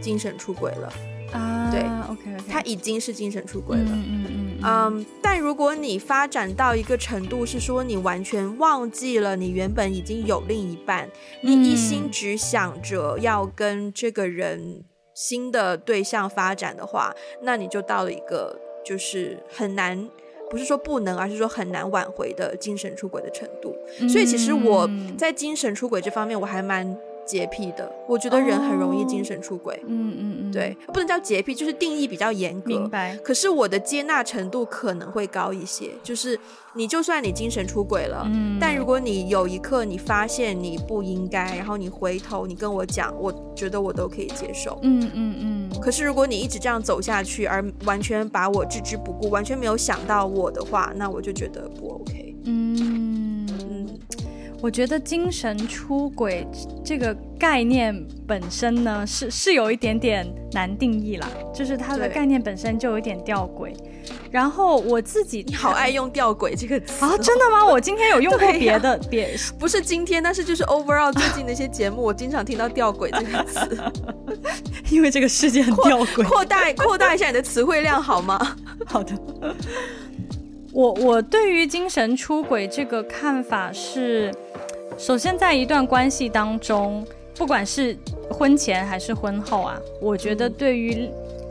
[0.01, 0.91] 精神出轨了
[1.33, 1.69] 啊。
[1.71, 3.91] 对，OK，他已经是精神出轨了。
[3.91, 4.59] 嗯嗯嗯。
[4.63, 11.07] 嗯，但如果你发展到一个程度，是说你完全忘记了你原本已经有另一半，
[11.41, 14.83] 你一心只想着要跟这个人。
[15.17, 20.07] 新的对象发展的话，那你就到了一个就是很难，
[20.47, 23.75] 不是说不能，而是说很难挽回的精神出轨的程度。
[23.99, 24.07] 嗯。
[24.07, 26.95] 所以其实我在精神出轨这方面，我还蛮。
[27.27, 29.79] 洁癖的，我觉得人很容易精神出轨。
[29.85, 32.69] 嗯嗯嗯，对，不能叫洁癖，就是定义比较严格。
[32.69, 33.15] 明白。
[33.17, 36.39] 可是我的接纳程度可能会高一些，就是
[36.73, 44.79] 你就算你精神出轨了，嗯，但如果你有一刻你发现你不应该，然后你回头你跟我讲，我觉得我都可以接受。
[44.81, 45.79] 嗯嗯嗯。
[45.81, 52.35] 可是如果你一直这样走下去，而完全把我置之不顾，完全没有想到我的话，那我就觉得不 OK。
[52.45, 53.06] 嗯。
[54.61, 56.45] 我觉得精神出轨
[56.83, 57.95] 这个概念
[58.25, 63.71] 本身呢，是是有一点点难定义啦，就是它的概念本身就有一点吊诡。
[64.31, 67.17] 然后我自己，你好爱用吊诡这个词啊？
[67.17, 67.65] 真的吗？
[67.67, 69.29] 我今天有用过别的，别、啊、
[69.59, 73.77] 不是今天，但是就是 overall 最近的一些节目， 我经常听到吊诡这个词，
[74.89, 76.23] 因为这个世界很吊诡。
[76.23, 78.55] 扩大扩大一下你的词汇量好吗？
[78.85, 79.13] 好的。
[80.73, 84.31] 我我对于精神出轨这个看法是，
[84.97, 87.95] 首先在一段关系当中，不管是
[88.31, 91.07] 婚前还是婚后啊，我觉得对于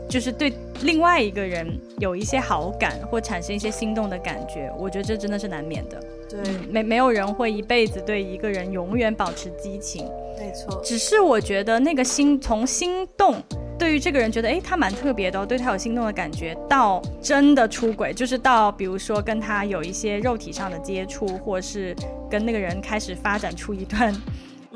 [0.09, 1.65] 就是对另外一个人
[1.99, 5.97] 有一些好感或产生一些心动的感觉，我觉得这真的是难免的。
[6.29, 10.05] 对，嗯、没没有人会一辈子对一个人永远保持激情，
[10.37, 10.81] 没错。
[10.83, 13.41] 只是我觉得那个心从心动，
[13.77, 21.95] 对于这个人觉得哎他蛮特别的、哦，对他有心动的感觉，到真的出轨，就是到比如说跟他有一些肉体上的接触，或是
[22.29, 24.13] 跟那个人开始发展出一段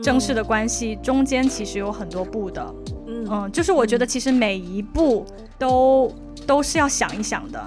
[0.01, 2.75] 正式的关系，嗯、中间其实有很多步的。
[3.07, 5.25] 嗯嗯，就是我觉得其实每一步
[5.59, 6.09] 都
[6.47, 7.61] 都是要想一想的。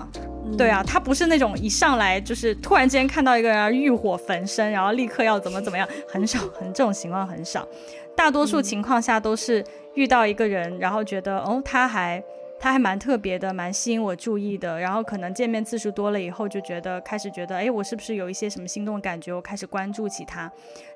[0.56, 7.66] 对啊，他不是那种一上来就是突然间看到一个人欲火焚身，然后立刻要怎么怎么样，很少，很这种情况很少。
[8.14, 9.64] 大多数情况下都是
[9.94, 12.22] 遇到一个人，然后觉得哦，他还
[12.60, 19.32] 他还蛮特别的，蛮吸引我注意的，然后可能见面次数多了以后，就觉得开始觉得，哎，我是不是有一些什么心动的感觉？
[19.32, 20.50] 我开始关注起他。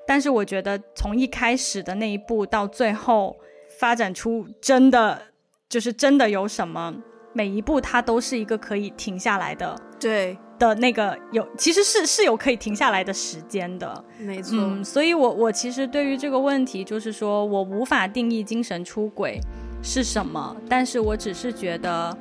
[0.06, 3.36] 但是我觉得从一开始的那一步到最后
[3.80, 5.20] 发展出真的
[5.68, 6.94] 就是真的有什么。
[7.32, 14.56] 每一步它都是一个可以停下来的，对的那个有，其实是是有可以停下来的时间的，没错。
[14.58, 19.40] 嗯，所以我我其实对于这个问题，就是说我无法定义精神出轨
[19.82, 22.16] 是什么，但是我只是觉得，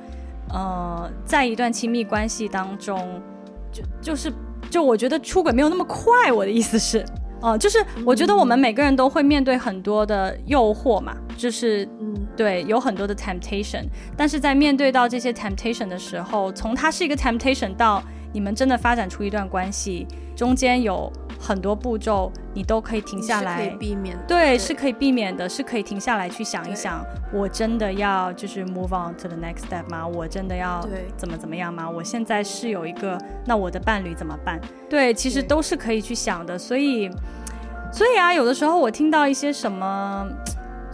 [0.54, 3.22] 呃，在一段亲密关系当中，
[3.72, 4.32] 就就是
[4.70, 6.32] 就我觉得出轨没有那么快。
[6.32, 7.04] 我的意思是，
[7.42, 11.88] 哦、呃，就是我觉得我们每个人都会面对很多的诱惑嘛，就是。
[12.36, 13.84] 对，有很多的 temptation，
[14.16, 18.02] 但是在面对到这些 temptation 的时候，从它是一个 temptation 到
[18.38, 24.24] 你们真的发展出一段关系，中间有很多步骤，你都可以停下来，是可以避免的。
[24.28, 30.06] 对，对，是可以避免的，是可以停下来去想一想，我真的要就是 move on to the next step 吗？
[30.06, 31.90] 我真的要怎么怎么样吗？
[31.90, 34.62] 我现在是有一个，那我的伴侣怎么办？
[34.88, 36.56] 对，其实都是可以去想的。
[36.60, 37.10] 所以，
[37.92, 40.30] 所以啊，有的时候我听到一些什么。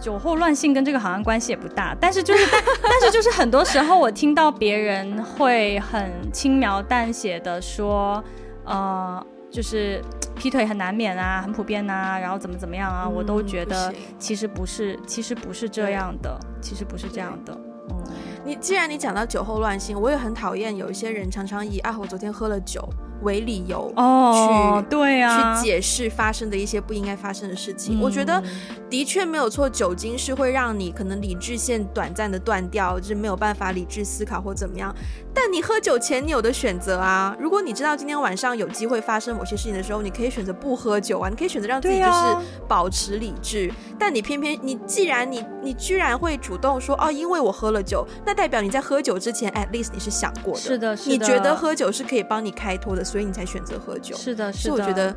[0.04, 8.22] 酒后乱性跟这个好像关系也不大，但是就是，但， 但是就是很多时候我听到别人会很轻描淡写的说，
[8.66, 10.04] 呃，就是
[10.36, 17.58] 劈腿很难免啊，很普遍啊，然后怎么怎么样啊，我都觉得其实不是，其实不是这样的，其实不是这样的。
[17.88, 18.04] 嗯，
[18.44, 22.86] 你既然你讲到酒后乱性，我也很讨厌有一些人常常以啊，我昨天喝了酒。
[23.24, 27.98] 为理由哦，去对啊，去解释发生的一些不应该发生的事情。
[27.98, 28.42] 嗯、我觉得
[28.88, 34.94] 的确没有错，酒精是会让你可能理智线短暂的断掉，就是没有办法理智思考或怎么样。
[35.34, 42.36] 但你喝酒前你有的选择啊，如果你知道今天晚上有机会发生某些事情的时候，你可以选择不喝酒啊，你可以选择让自己就是
[42.68, 43.68] 保持理智。
[43.70, 53.04] 啊、但你偏偏你既然你你居然会主动说哦，因为我喝了酒，那代表你在喝酒之前 at least 你是想过的，是的，是的，你觉得喝酒是可以帮你开脱的。
[53.14, 54.16] 所以你才选择喝酒。
[54.16, 54.76] 是的，是的。
[54.76, 55.16] 所以我觉得，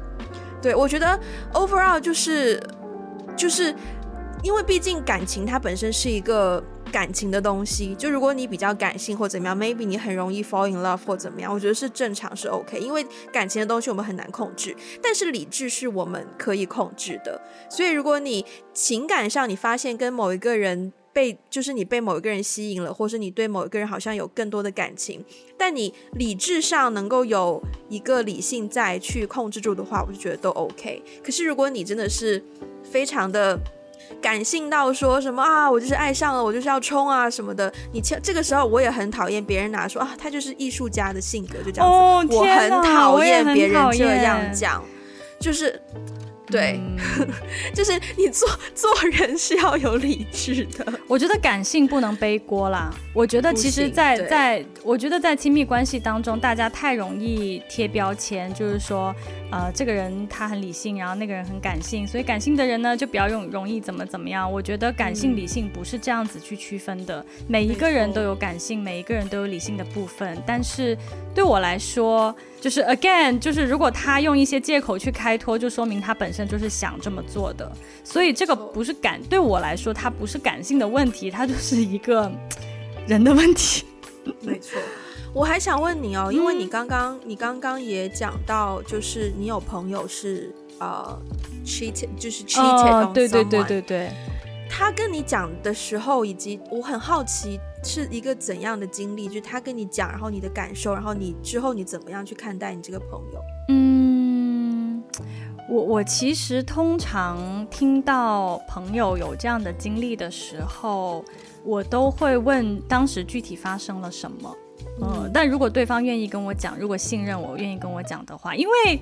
[0.61, 1.19] 对，我觉得
[1.51, 2.61] overall 就是，
[3.35, 3.73] 就是
[4.43, 7.95] 因为毕竟感情它本身是一个感情的东西。
[7.95, 12.77] 就如果你比较感性或怎么样，maybe 你很容易 fall in love 或怎么样，我觉得是正常，是 OK。
[12.77, 17.41] 因为感情的东西我们很难控制，但是理智是我们可以控制的。
[17.67, 18.45] 所以如果你
[18.75, 25.26] 情感上你发现跟某一个人，被就是你被某一个人吸引了，或是你对某一个人好像有更多的感情，
[25.57, 27.59] 但你理智上能够有
[27.89, 31.01] 一个理性在去控制住的话，我就觉得都 OK。
[31.24, 32.43] 可是如果你真的是
[32.84, 33.59] 非常的
[34.22, 41.89] 感性到说什么啊，我就是爱上了，我就是要冲啊什么的，你这个时候我也很讨厌别人拿说啊，他就是艺术家的性格就这样
[42.30, 44.84] 子，哦、我很讨厌别人这样讲，
[45.39, 45.82] 就是。
[46.47, 46.97] 对，嗯、
[47.75, 50.93] 就是你做做人是要有理智的。
[51.07, 52.93] 我觉得感性不能背锅啦。
[53.13, 59.13] 我觉得其实在，在在，我觉得在亲密关系当中，大家太容易贴标签，就是说，
[59.51, 64.49] 呃，这个人他很理性，然后那个人很感性，所以感性的人呢就比较容容易怎么怎么样。
[64.49, 70.41] 我觉得感性理性不是这样子去区分的，嗯、每一个人都有感性，每一个人都有理性的部分。
[70.45, 70.97] 但是
[71.35, 77.72] 对我来说，就是 again，就是如果他用一些借口去开脱，就说明他本身就是想这么做的。
[78.03, 82.32] 所以这个不是感，对我来说，它不是感性的问题，它就是一个
[83.08, 83.86] 人的问题。
[84.41, 84.80] 没错，
[85.34, 91.18] 我还想问你哦，因为你刚刚你刚刚也讲到，就是你有朋友是呃
[91.66, 94.12] cheated，就是 cheated，哦，对对对对对。
[94.70, 103.41] 他跟你讲的时候，以及我很好奇是一个怎样的经历，就是他跟你讲，然后你的感受，然后你之后你怎么样去看待你这个朋友？
[103.69, 105.03] 嗯，
[105.69, 111.23] 我我其实通常听到朋友有这样的经历的时候，
[111.63, 114.55] 我都会问当时具体发生了什么。
[114.99, 118.99] 嗯，嗯，但如果对方愿意跟我讲，如果信任我，愿意跟我讲的话，因为。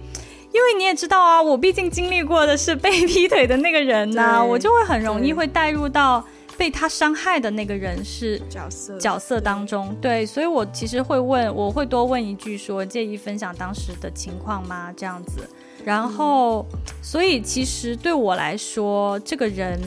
[0.53, 6.25] 因为你也知道啊，我毕竟经历过的是被劈腿的那个人呐、啊，我就会很容易会带入到
[6.57, 14.93] 被他伤害的那个人是角色角色当中，对，所以我其实会问，我会多问一句说，介意分享当时的情况吗？
[14.95, 15.47] 这样子，
[15.83, 16.65] 然后，
[17.01, 19.79] 所以其实对我来说，这个人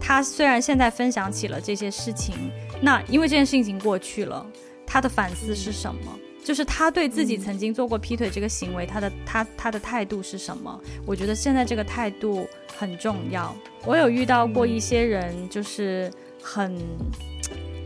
[0.00, 2.34] 他虽然现在分享起了这些事情，
[2.80, 4.46] 那因为这件事情已经过去了，
[4.86, 6.00] 他的反思是什么？
[6.14, 10.80] 嗯就是他对自己曾经做过劈腿这个行为，他的他他的态度是什么？
[11.04, 13.54] 我觉得现在这个态度很重要。
[13.84, 16.10] 我有遇到过一些人，就是
[16.42, 16.74] 很，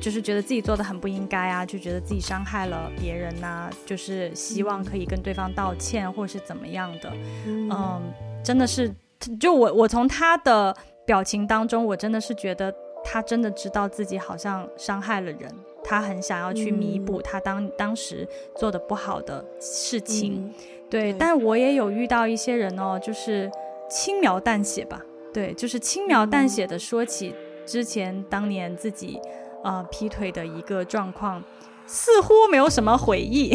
[0.00, 7.12] 就是觉得自己做的很不应该啊，就觉得自己伤害了别人呐，就是希望可以跟对方道歉或是怎么样的。
[7.44, 8.00] 嗯，
[8.44, 8.88] 真的是，
[9.40, 10.72] 就我我从他的
[11.04, 15.52] 表情当中，我真的是觉得他真的知道自己好像伤害了人。
[15.92, 18.26] 他很想要去弥补他当、嗯、当时
[18.56, 20.54] 做的不好的事情，嗯、
[20.88, 21.12] 对。
[21.12, 23.50] 但我也有遇到一些人哦，就是
[23.90, 25.02] 轻描淡写吧，
[25.34, 27.34] 对，就是轻描淡写的说起
[27.66, 29.20] 之前当年自己
[29.62, 31.44] 呃劈腿的一个状况，
[31.86, 33.54] 似乎没有什么悔意。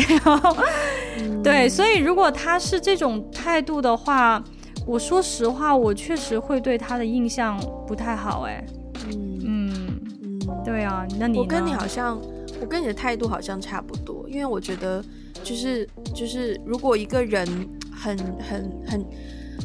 [1.17, 4.43] 嗯、 对，所以如果他是这种态度的话，
[4.85, 8.63] 我说实话，我确实会对他的印象不太好，哎。
[10.67, 12.21] 对啊，那你我跟你好像，
[12.59, 15.01] 我跟你的态度好像差不多，因为我觉得
[15.41, 17.47] 就是就是，如果一个人
[17.89, 19.05] 很很很，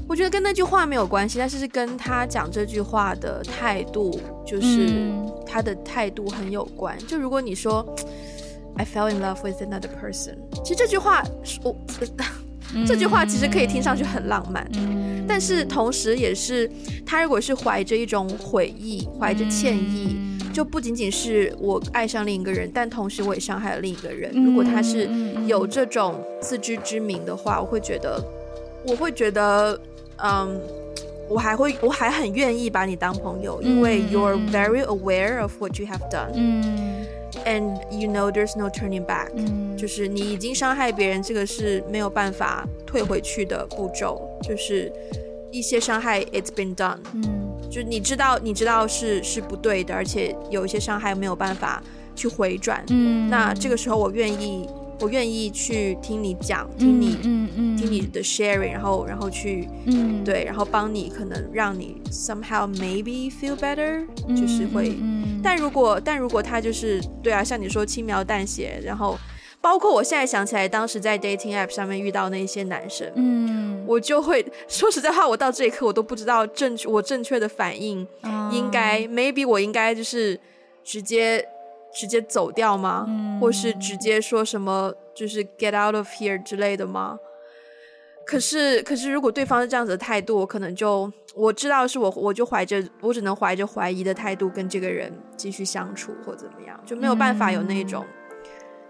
[0.09, 5.11] 我觉得跟那句话没有关系，但是是跟他讲这句话的态度，就是
[5.45, 6.97] 他的态度很有关。
[6.97, 7.85] 嗯、就如果你说
[8.77, 11.21] I fell in love with another person，其实这句话
[11.65, 11.77] 我、
[12.77, 16.71] 嗯、这句话其实可以听上去很浪漫，嗯、但是同时也是
[17.05, 20.31] 他如果是怀着一种悔意，怀着歉意。
[20.53, 24.31] 嗯就不仅仅是我爱上另一个人，但同时我也伤害了另一个人。
[24.45, 25.09] 如果他是
[25.47, 28.23] 有这种自知之明的话，我会觉得，
[28.87, 29.81] 我会觉得，
[30.23, 30.61] 嗯，
[31.31, 37.07] 我还会，我还很愿意把你当朋友，因为 you're very aware of what you have done，嗯
[37.47, 44.93] ，and you know there's no turning back，嗯，就是你已经伤害别人，这个是没有办法退回去的步骤，就是
[45.51, 47.52] 一些伤害，it's been done，嗯。
[47.73, 51.83] 就你知道，你知道是是不对的，而且有一些伤害没有办法
[52.15, 52.85] 去回转。
[52.91, 54.69] 嗯，那这个时候我愿意，
[55.01, 64.07] 我愿意去听你讲，听你，嗯嗯，听你的 sharing，然后然后去，嗯，对，然后帮你可能让你 somehow maybe feel better，
[64.37, 64.95] 就是会。
[65.43, 69.19] 但如果但如果他就是对啊，像你说轻描淡写，然后。
[69.63, 78.07] 包括我现在想起来，当时在 dating app 上面遇到那些男生，嗯，我就会说实在话，我到这一刻我都不知道正确我正确的反应
[78.51, 80.39] 应该、嗯、maybe 我应该就是
[80.83, 81.47] 直接
[81.95, 83.07] 直接走掉吗？
[83.09, 87.17] 嗯、或是直接说什么就是 get out of here 之类的吗？
[88.27, 98.05] 可是可是如果对方是这样子的态度，我可能就我知道是我我就怀着我只能怀着怀疑的态度跟这个人继续相处或怎么样，就没有办法有那种。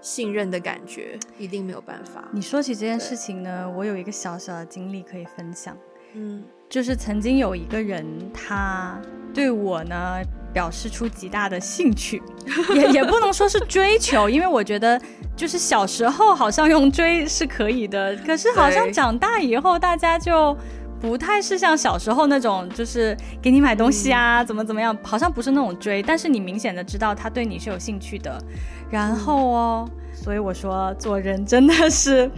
[0.02, 2.28] 信任的感觉一定没有办法。
[2.32, 5.74] 你说起这件事情呢，我有一个小小的经历可以分享。
[6.14, 9.00] 嗯，就是曾经有一个人，他
[9.32, 10.20] 对我呢
[10.52, 12.22] 表示出极大的兴趣，
[12.74, 15.00] 也也不能说是追求，因为我觉得
[15.34, 20.54] 就是小时候好像用追是可以的，可是好像长大以后大家就
[21.02, 28.40] 不太是像小时候那种，就是给你买东西啊，嗯、怎么怎么样，好像不是那种追，但是你明显的知道他对你是有兴趣的。
[28.88, 32.30] 然后哦，所以我说做人真的是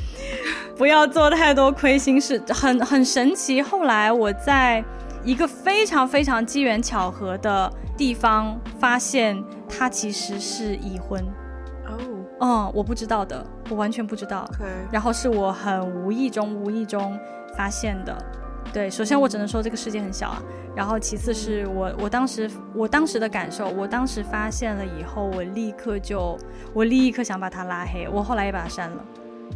[0.79, 3.61] 不要做太多亏心事，很很神奇。
[3.61, 4.83] 后来我在
[5.25, 11.23] 一个非常非常机缘巧合的地方发现，他其实是已婚。
[11.87, 11.99] 哦，
[12.41, 14.49] 嗯，我不知道的，我完全不知道。
[14.91, 17.15] 然后是我很无意中无意中
[17.55, 18.17] 发现的。
[18.75, 20.43] 对，首先我只能说这个世界很小啊，
[20.75, 26.37] 然后其次是我我当时我当时的感受，我当时发现了以后，我立刻就
[26.73, 29.05] 我立刻想把他拉黑，我后来也把他删了，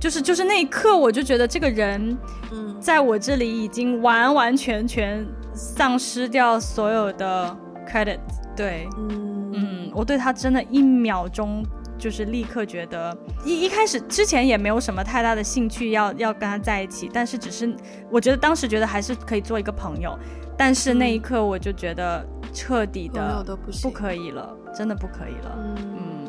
[0.00, 2.16] 就是就是那一刻我就觉得这个人，
[2.52, 7.56] 嗯，在我这里已经完完全全丧失掉所有的
[7.86, 8.20] credit，
[8.56, 9.34] 对，嗯。
[9.50, 11.64] 嗯，我对他真的一秒钟。
[11.98, 17.74] 就是立刻觉得一一开始之前也没有什么太大的兴趣要要跟他在一起，但是只是
[18.10, 20.16] 我觉得当时觉得还是可以做一个朋友，
[20.56, 23.44] 但是那一刻我就觉得彻底的
[23.82, 25.58] 不可以了，真的不可以了。
[25.58, 26.28] 嗯，嗯，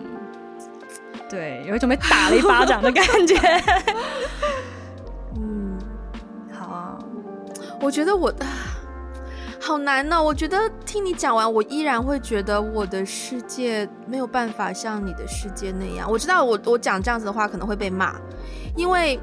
[1.30, 3.36] 对，有一种被打了一巴掌的感觉。
[5.38, 5.78] 嗯，
[6.51, 6.97] 好啊，
[7.80, 8.34] 我觉得我。
[9.62, 16.10] 好难呢，我觉得听你讲完，我依然会觉得我的世界没有办法像你的世界那样。
[16.10, 18.16] 我知道我我讲这样子的话可能会被骂，
[18.76, 19.20] 因为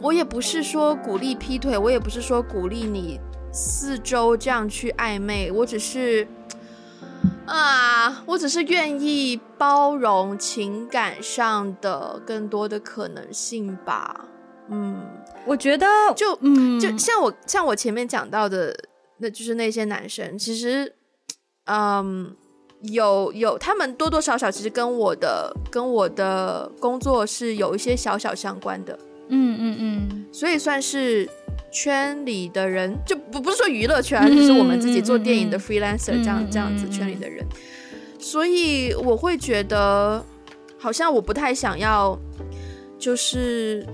[0.00, 3.20] 我也不是说鼓励劈腿，我也不是说鼓励你
[3.52, 6.26] 四周这样去暧昧，我只是
[7.46, 14.24] 啊，我只是愿意包容情感上的更多的可能性吧。
[14.68, 15.02] 嗯，
[15.46, 18.72] 我觉得就嗯，就像我像我前面讲到的，
[19.20, 20.90] 那就是那些男生，其实，
[21.66, 22.34] 嗯，
[22.80, 28.98] 有有他们多多少少其实跟我的跟我的工作是有一些小小相关的。
[29.28, 31.28] 嗯嗯嗯，所以算是
[31.70, 37.46] 圈里的人，就不不是说娱乐圈，而是我们自己做电影的 freelancer 这样这样子圈里的人，
[38.18, 40.24] 所以我会觉得
[40.78, 42.18] 好像我不太想要，
[42.98, 43.86] 就是。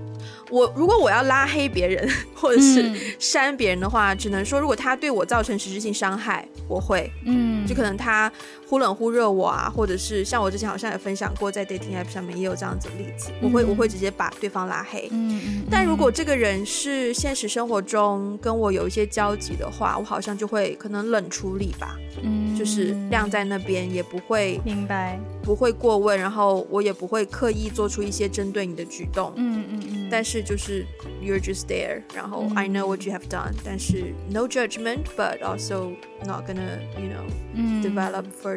[0.49, 8.31] 我如果我要拉黑别人 或者是删别人的话，嗯，只能说如果他对我造成实质性伤害，我会，嗯，就可能他
[8.67, 15.07] 忽冷忽热我啊，或者是像我之前好像也分享过，在 dating app 上面也有这样子的例子，嗯，我会我会直接把对方拉黑。
[15.11, 29.33] 嗯，嗯，但如果这个人是现实生活中跟我有一些交集的话，我好像就会可能冷处理吧，嗯，就是晾在那边也不会明白，不会过问，然后我也不会刻意做出一些针对你的举动。
[29.35, 30.37] 嗯嗯嗯，但是。
[30.47, 30.85] 就是
[31.21, 35.95] you're just there，然后 I know what you have done，但是 no judgment，but also
[36.25, 38.56] not gonna you know develop further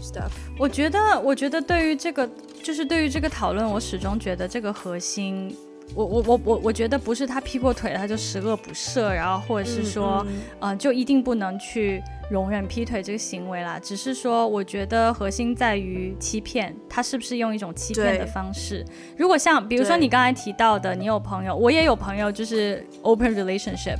[0.00, 0.30] stuff。
[0.58, 2.28] 我觉得，我觉得对于这个，
[2.62, 5.54] 就是对于这个讨论，我始终觉得这个核心。
[5.94, 10.24] 我我我我我觉得不是他劈过腿他就十恶不赦，然后或者是说，
[10.60, 13.78] 呃，就一定不能去容忍劈腿这个行为啦。
[13.78, 18.84] 只是说，我觉得核心在于欺骗，他是不是用一种欺骗的方式？
[19.16, 23.96] 如果像比如说你刚才提到的，你有朋友，我也有朋友，就是 open relationship。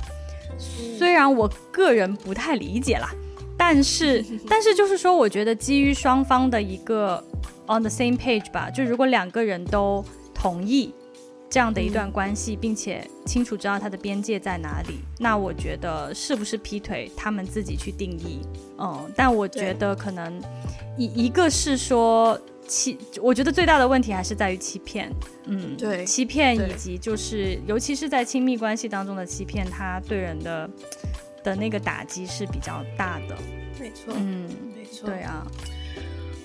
[0.59, 3.09] 虽然我个人不太理解啦，
[3.69, 7.23] 但是但是就是说，我觉得基于双方的一个
[7.67, 10.03] on the same page 吧，就如果两个人都
[10.33, 10.91] 同意。
[11.51, 18.41] 这样的一段关系，并且清楚知道他的边界在哪里，那我觉得是不是劈腿，他们自己去定义。
[18.77, 20.39] 嗯，但我觉得可能
[20.95, 25.11] 一一个是说欺，我觉得最大的问题还是在于欺骗。
[25.45, 30.69] 嗯，对，欺骗以及就是尤其是在亲密关系当中的欺骗，他对人的
[31.43, 33.35] 的那个打击是比较大的。
[33.79, 35.45] 没错，嗯，没错，对啊。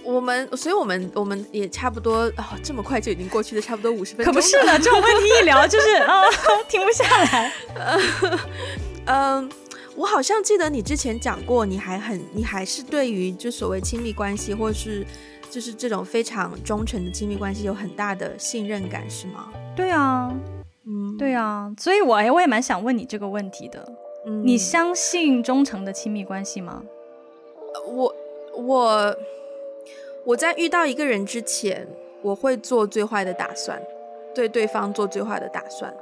[0.05, 4.33] 我们，所以我们我们也差不多哦，这么快就已经过去了，差不多五十分钟。
[4.33, 7.53] 可不是呢，这种问题一聊就是啊、 哦，停不下来。
[9.07, 9.51] 嗯，
[9.97, 15.07] 我好像记得你之前讲过，你还很，你还是对于就所谓亲密关系，或是
[15.51, 19.49] 就是这种非常忠诚的亲密关系，有很大的信任感，是吗？
[19.75, 20.31] 对啊，
[20.87, 23.91] 嗯，对啊，所以我哎，我也蛮想问你这个问题的。
[24.27, 26.83] 嗯，你相信忠诚的亲密关系吗？
[27.87, 28.15] 我
[28.57, 29.17] 我。
[30.27, 31.87] 我在遇到一个人之前，
[32.23, 33.79] 我会做最坏的打算，
[34.35, 35.95] 对对方做最坏的打算。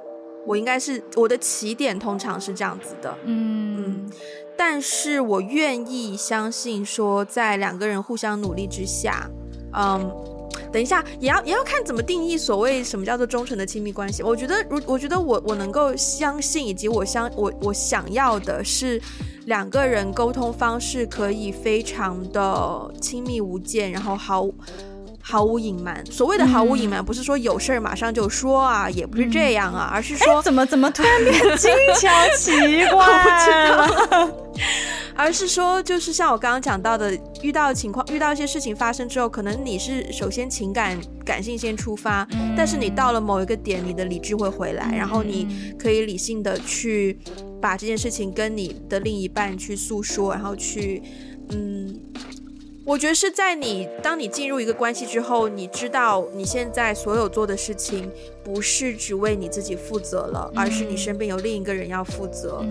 [0.46, 4.12] 我应该是我的起点通常是这样子的，嗯嗯。
[4.56, 9.28] 但是我愿意相信说，在两个人互相努力之下，
[9.72, 10.08] 嗯，
[10.72, 14.22] 等一下也要也要看怎么定义所谓什么叫做忠诚的亲密关系。
[14.22, 19.00] 我觉得，如我觉得我我能够相信，以及我相我我想要的是。
[19.46, 24.48] 两个人沟通方式可以非常的亲密无间，然后毫
[25.22, 26.04] 毫无隐瞒。
[26.06, 32.52] 所谓的毫无隐瞒，不是说有事儿马上就说啊，也不是这样啊，而是说怎么怎么突然变精巧奇
[32.90, 33.50] 怪， 我不知
[34.10, 34.38] 道。
[35.14, 47.18] 而是说，就是像我刚刚讲到的，遇到情况，遇到一些事情发生之后，可能你是首先情感感性先出发，但是你到了某一个点，你的理智会回来，然后你可以理性的去。
[47.62, 51.00] 把这件事情跟你的另一半去诉说，然后去，
[51.50, 51.96] 嗯，
[52.85, 58.11] 我觉得是在你当你进入一个关系之后，你知道你现在所有做的事情
[58.43, 62.64] 不是只为你自己负责了，而是你身边有另一个人要负责。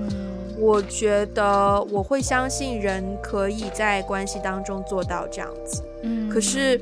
[0.61, 5.83] 我觉得我会相信人可以在关系当中做到这样子，
[6.31, 6.79] 可是。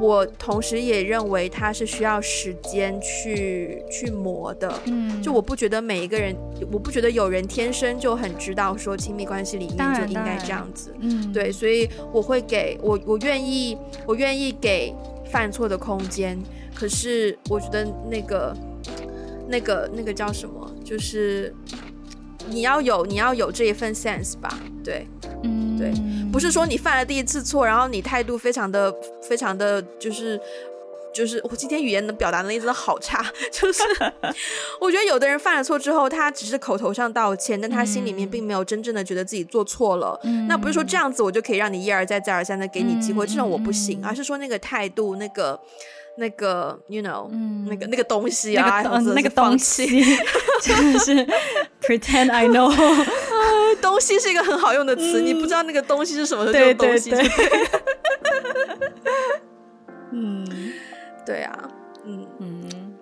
[0.00, 6.36] 我同时也认为他是需要时间去去磨的，嗯，就我不觉得每一个人，
[6.70, 13.76] 我不觉得有人天生就很知道说亲密关系里面就应该这样子，嗯，对，所以我会给我我愿意
[14.06, 14.94] 我愿意给
[15.32, 16.38] 犯错的空间，
[16.74, 18.54] 可是我觉得那个
[19.48, 21.52] 那个那个叫什么，就是
[22.50, 25.06] 你要有你要有这一份 sense 吧，对，
[25.44, 25.92] 嗯，对。
[26.30, 30.38] 不是说你犯了第一次错，然后你态度非常的、非常的就是，
[31.12, 33.24] 就是我今天语言的表达能力真的好差。
[33.50, 33.82] 就是
[34.78, 40.20] 我觉得有的人犯了错之后，他只是口头上道歉，但他心里面并没有真正的觉得自己做错了。
[40.24, 45.58] 嗯，那不是说这样子我就可以让你一而再、再而三的给你机会，这种我不行，而是说那个态度、那个、
[46.18, 49.86] 那个，you know，嗯，那个那个东西啊，那个东西，
[50.62, 51.26] 真的是
[51.88, 52.70] pretend I know。
[53.80, 57.10] 东西是一个很好用的词，嗯、你不知道那个东西是什么的对东西。
[57.10, 57.68] 对对对
[60.12, 60.72] 嗯，
[61.24, 61.52] 对啊，
[62.04, 62.94] 嗯嗯，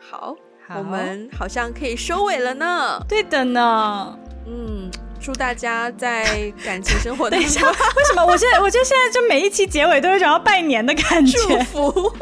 [0.00, 0.34] 好，
[0.66, 3.00] 好，我们好像可以收尾了呢。
[3.08, 4.90] 对的呢，嗯。
[5.20, 8.22] 祝大家在感情生活 等一下，为什么？
[8.26, 11.38] 我现在我觉得现在就每一期结尾都有种要拜年的感觉。
[11.38, 12.12] 祝福。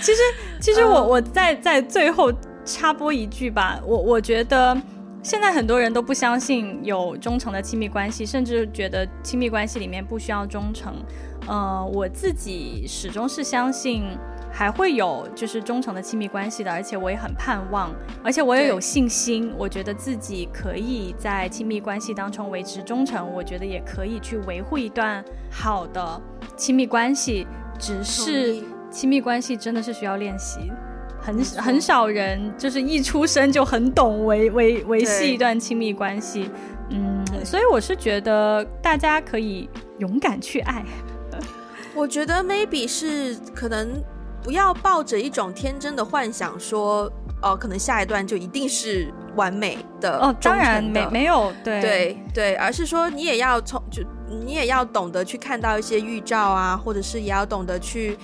[0.00, 0.20] 其实，
[0.60, 2.30] 其实我我在在最后
[2.68, 4.76] 插播一句吧，我我觉得
[5.22, 10.94] 现在很多人都不相信有忠诚的亲密关系，甚至觉得亲密关系里面不需要忠诚。
[11.46, 14.04] 呃，我自己始终是相信。
[14.50, 17.90] 还会有就是忠诚的亲密关系的，而且我也很盼望，
[18.24, 26.20] 而且我也有信心，我觉得自己可以在亲密关系当中维持忠诚，我觉得也可以去维护一段好的
[26.56, 27.46] 亲密关系。
[27.78, 28.56] 只是
[28.90, 30.72] 亲密关系真的是需要练习，
[31.20, 36.50] 很很少人就是一出生就很懂维维维系一段亲密关系。
[36.90, 40.84] 嗯，所以我是觉得大家可以勇敢去爱。
[41.94, 44.02] 我觉得 maybe 是可能。
[44.40, 47.10] 不要抱着一种天真的幻想说，
[47.42, 58.16] 哦，可能下一段就一定是完美的哦，当然没没有，对对对，而是说你也要从就你也要懂得去看到一些预兆啊，或者是也要懂得去，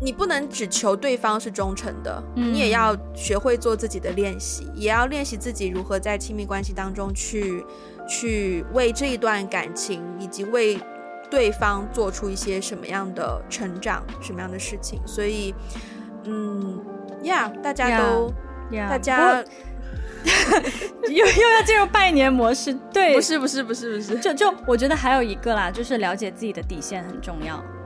[0.00, 7.64] 你不能只求对方是忠诚的，嗯，你也要学会做自己的练习，也要练习自己如何在亲密关系当中去
[8.08, 10.78] 去为这一段感情以及为。
[11.30, 15.54] 对方做出一些什么样的成长，什么样的事情，所以，
[16.24, 16.80] 嗯，
[17.24, 18.32] 呀、yeah，大家都
[18.72, 19.44] ，yeah, yeah, 大家
[21.06, 27.77] 又又要进入拜年模式，对，不是不是不是不是，就就我觉得还有一个啦，就是了解自己的底线很重要，嗯，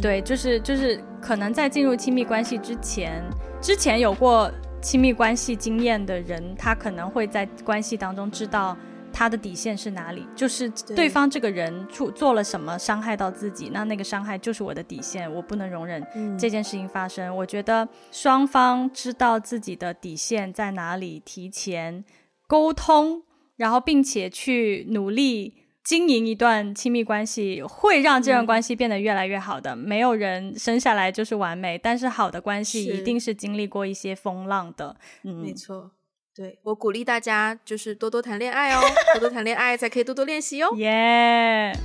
[0.00, 3.22] 对，就是就是可能在进入亲密关系之前，
[3.60, 8.76] 之前有过亲密关系经验的人，他可能会在关系当中知道。
[9.10, 10.24] 他的底线是哪里？
[10.36, 16.06] 就是对方这个人做做了什么伤害到自己，那那个伤害就是我的底线，我不能容忍
[16.38, 17.26] 这件事情发生。
[17.26, 17.36] 嗯。
[17.36, 22.04] 我觉得双方知道自己的底线在哪里，提前
[22.46, 23.22] 沟通，
[23.56, 25.54] 然后并且去努力
[25.88, 29.74] 经营一段亲密关系，会让这段关系变得越来越好的。
[29.74, 29.78] 嗯。
[29.78, 34.94] 没有人生下来就是完美，但是好的关系一定是经历过一些风浪的。
[35.22, 35.92] 嗯，没错。
[36.36, 38.82] 对，我鼓励大家就是多多谈恋爱哦，
[39.14, 40.68] 多多谈恋爱才可以多多练习哦。
[40.76, 41.78] 耶、yeah，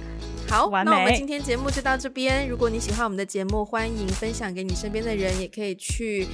[0.50, 2.48] 好，那我们今天节目就到这边。
[2.48, 6.28] 如果你喜欢我们的节目，欢迎分享给你身边的人，也可以去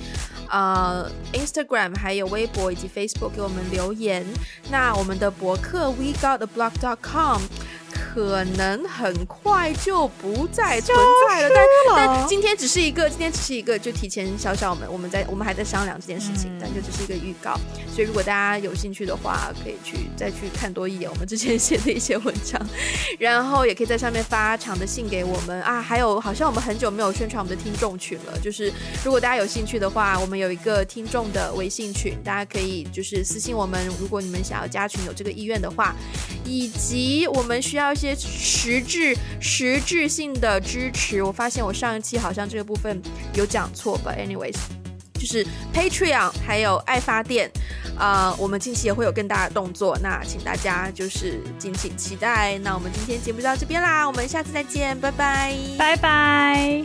[0.50, 4.26] 呃 Instagram 还有微博以及 Facebook 给我们留言。
[4.70, 7.42] 那我们的博客 We Got A Blog dot com。
[8.12, 10.98] 可能很快就不再存
[11.30, 11.56] 在了，了
[11.96, 17.54] 但但今天只是一个，今天只是一个，就提前小小们我们在我们还在商量这件事情，嗯，但就只是一个预告。
[17.94, 22.60] 所以如果大家有兴趣的话，可以去再去看多一眼我们之前写的一些文章，
[23.20, 25.80] 然后也可以在上面发长的信给我们啊。
[25.80, 35.96] 还有，好像我们很久没有宣传我们的听众群了，就是如果大家有兴趣的话，我们有一个听众的微信群，大家可以就是私信我们，如果你们想要加群，有这个意愿的话，
[36.44, 37.94] 以及我们需要。
[38.00, 43.02] 些实质实质性的支持，我发现我上一期好像这个部分
[43.34, 44.56] 有讲错吧？Anyways，
[45.14, 47.52] 就是 Patreon 还有爱发电，
[47.98, 52.58] 啊、呃，我们近期也会有更大的动作，那请大家就是敬请期待。
[52.60, 56.84] 那我们今天节目就到这边啦，我们下次再见，拜拜，拜拜。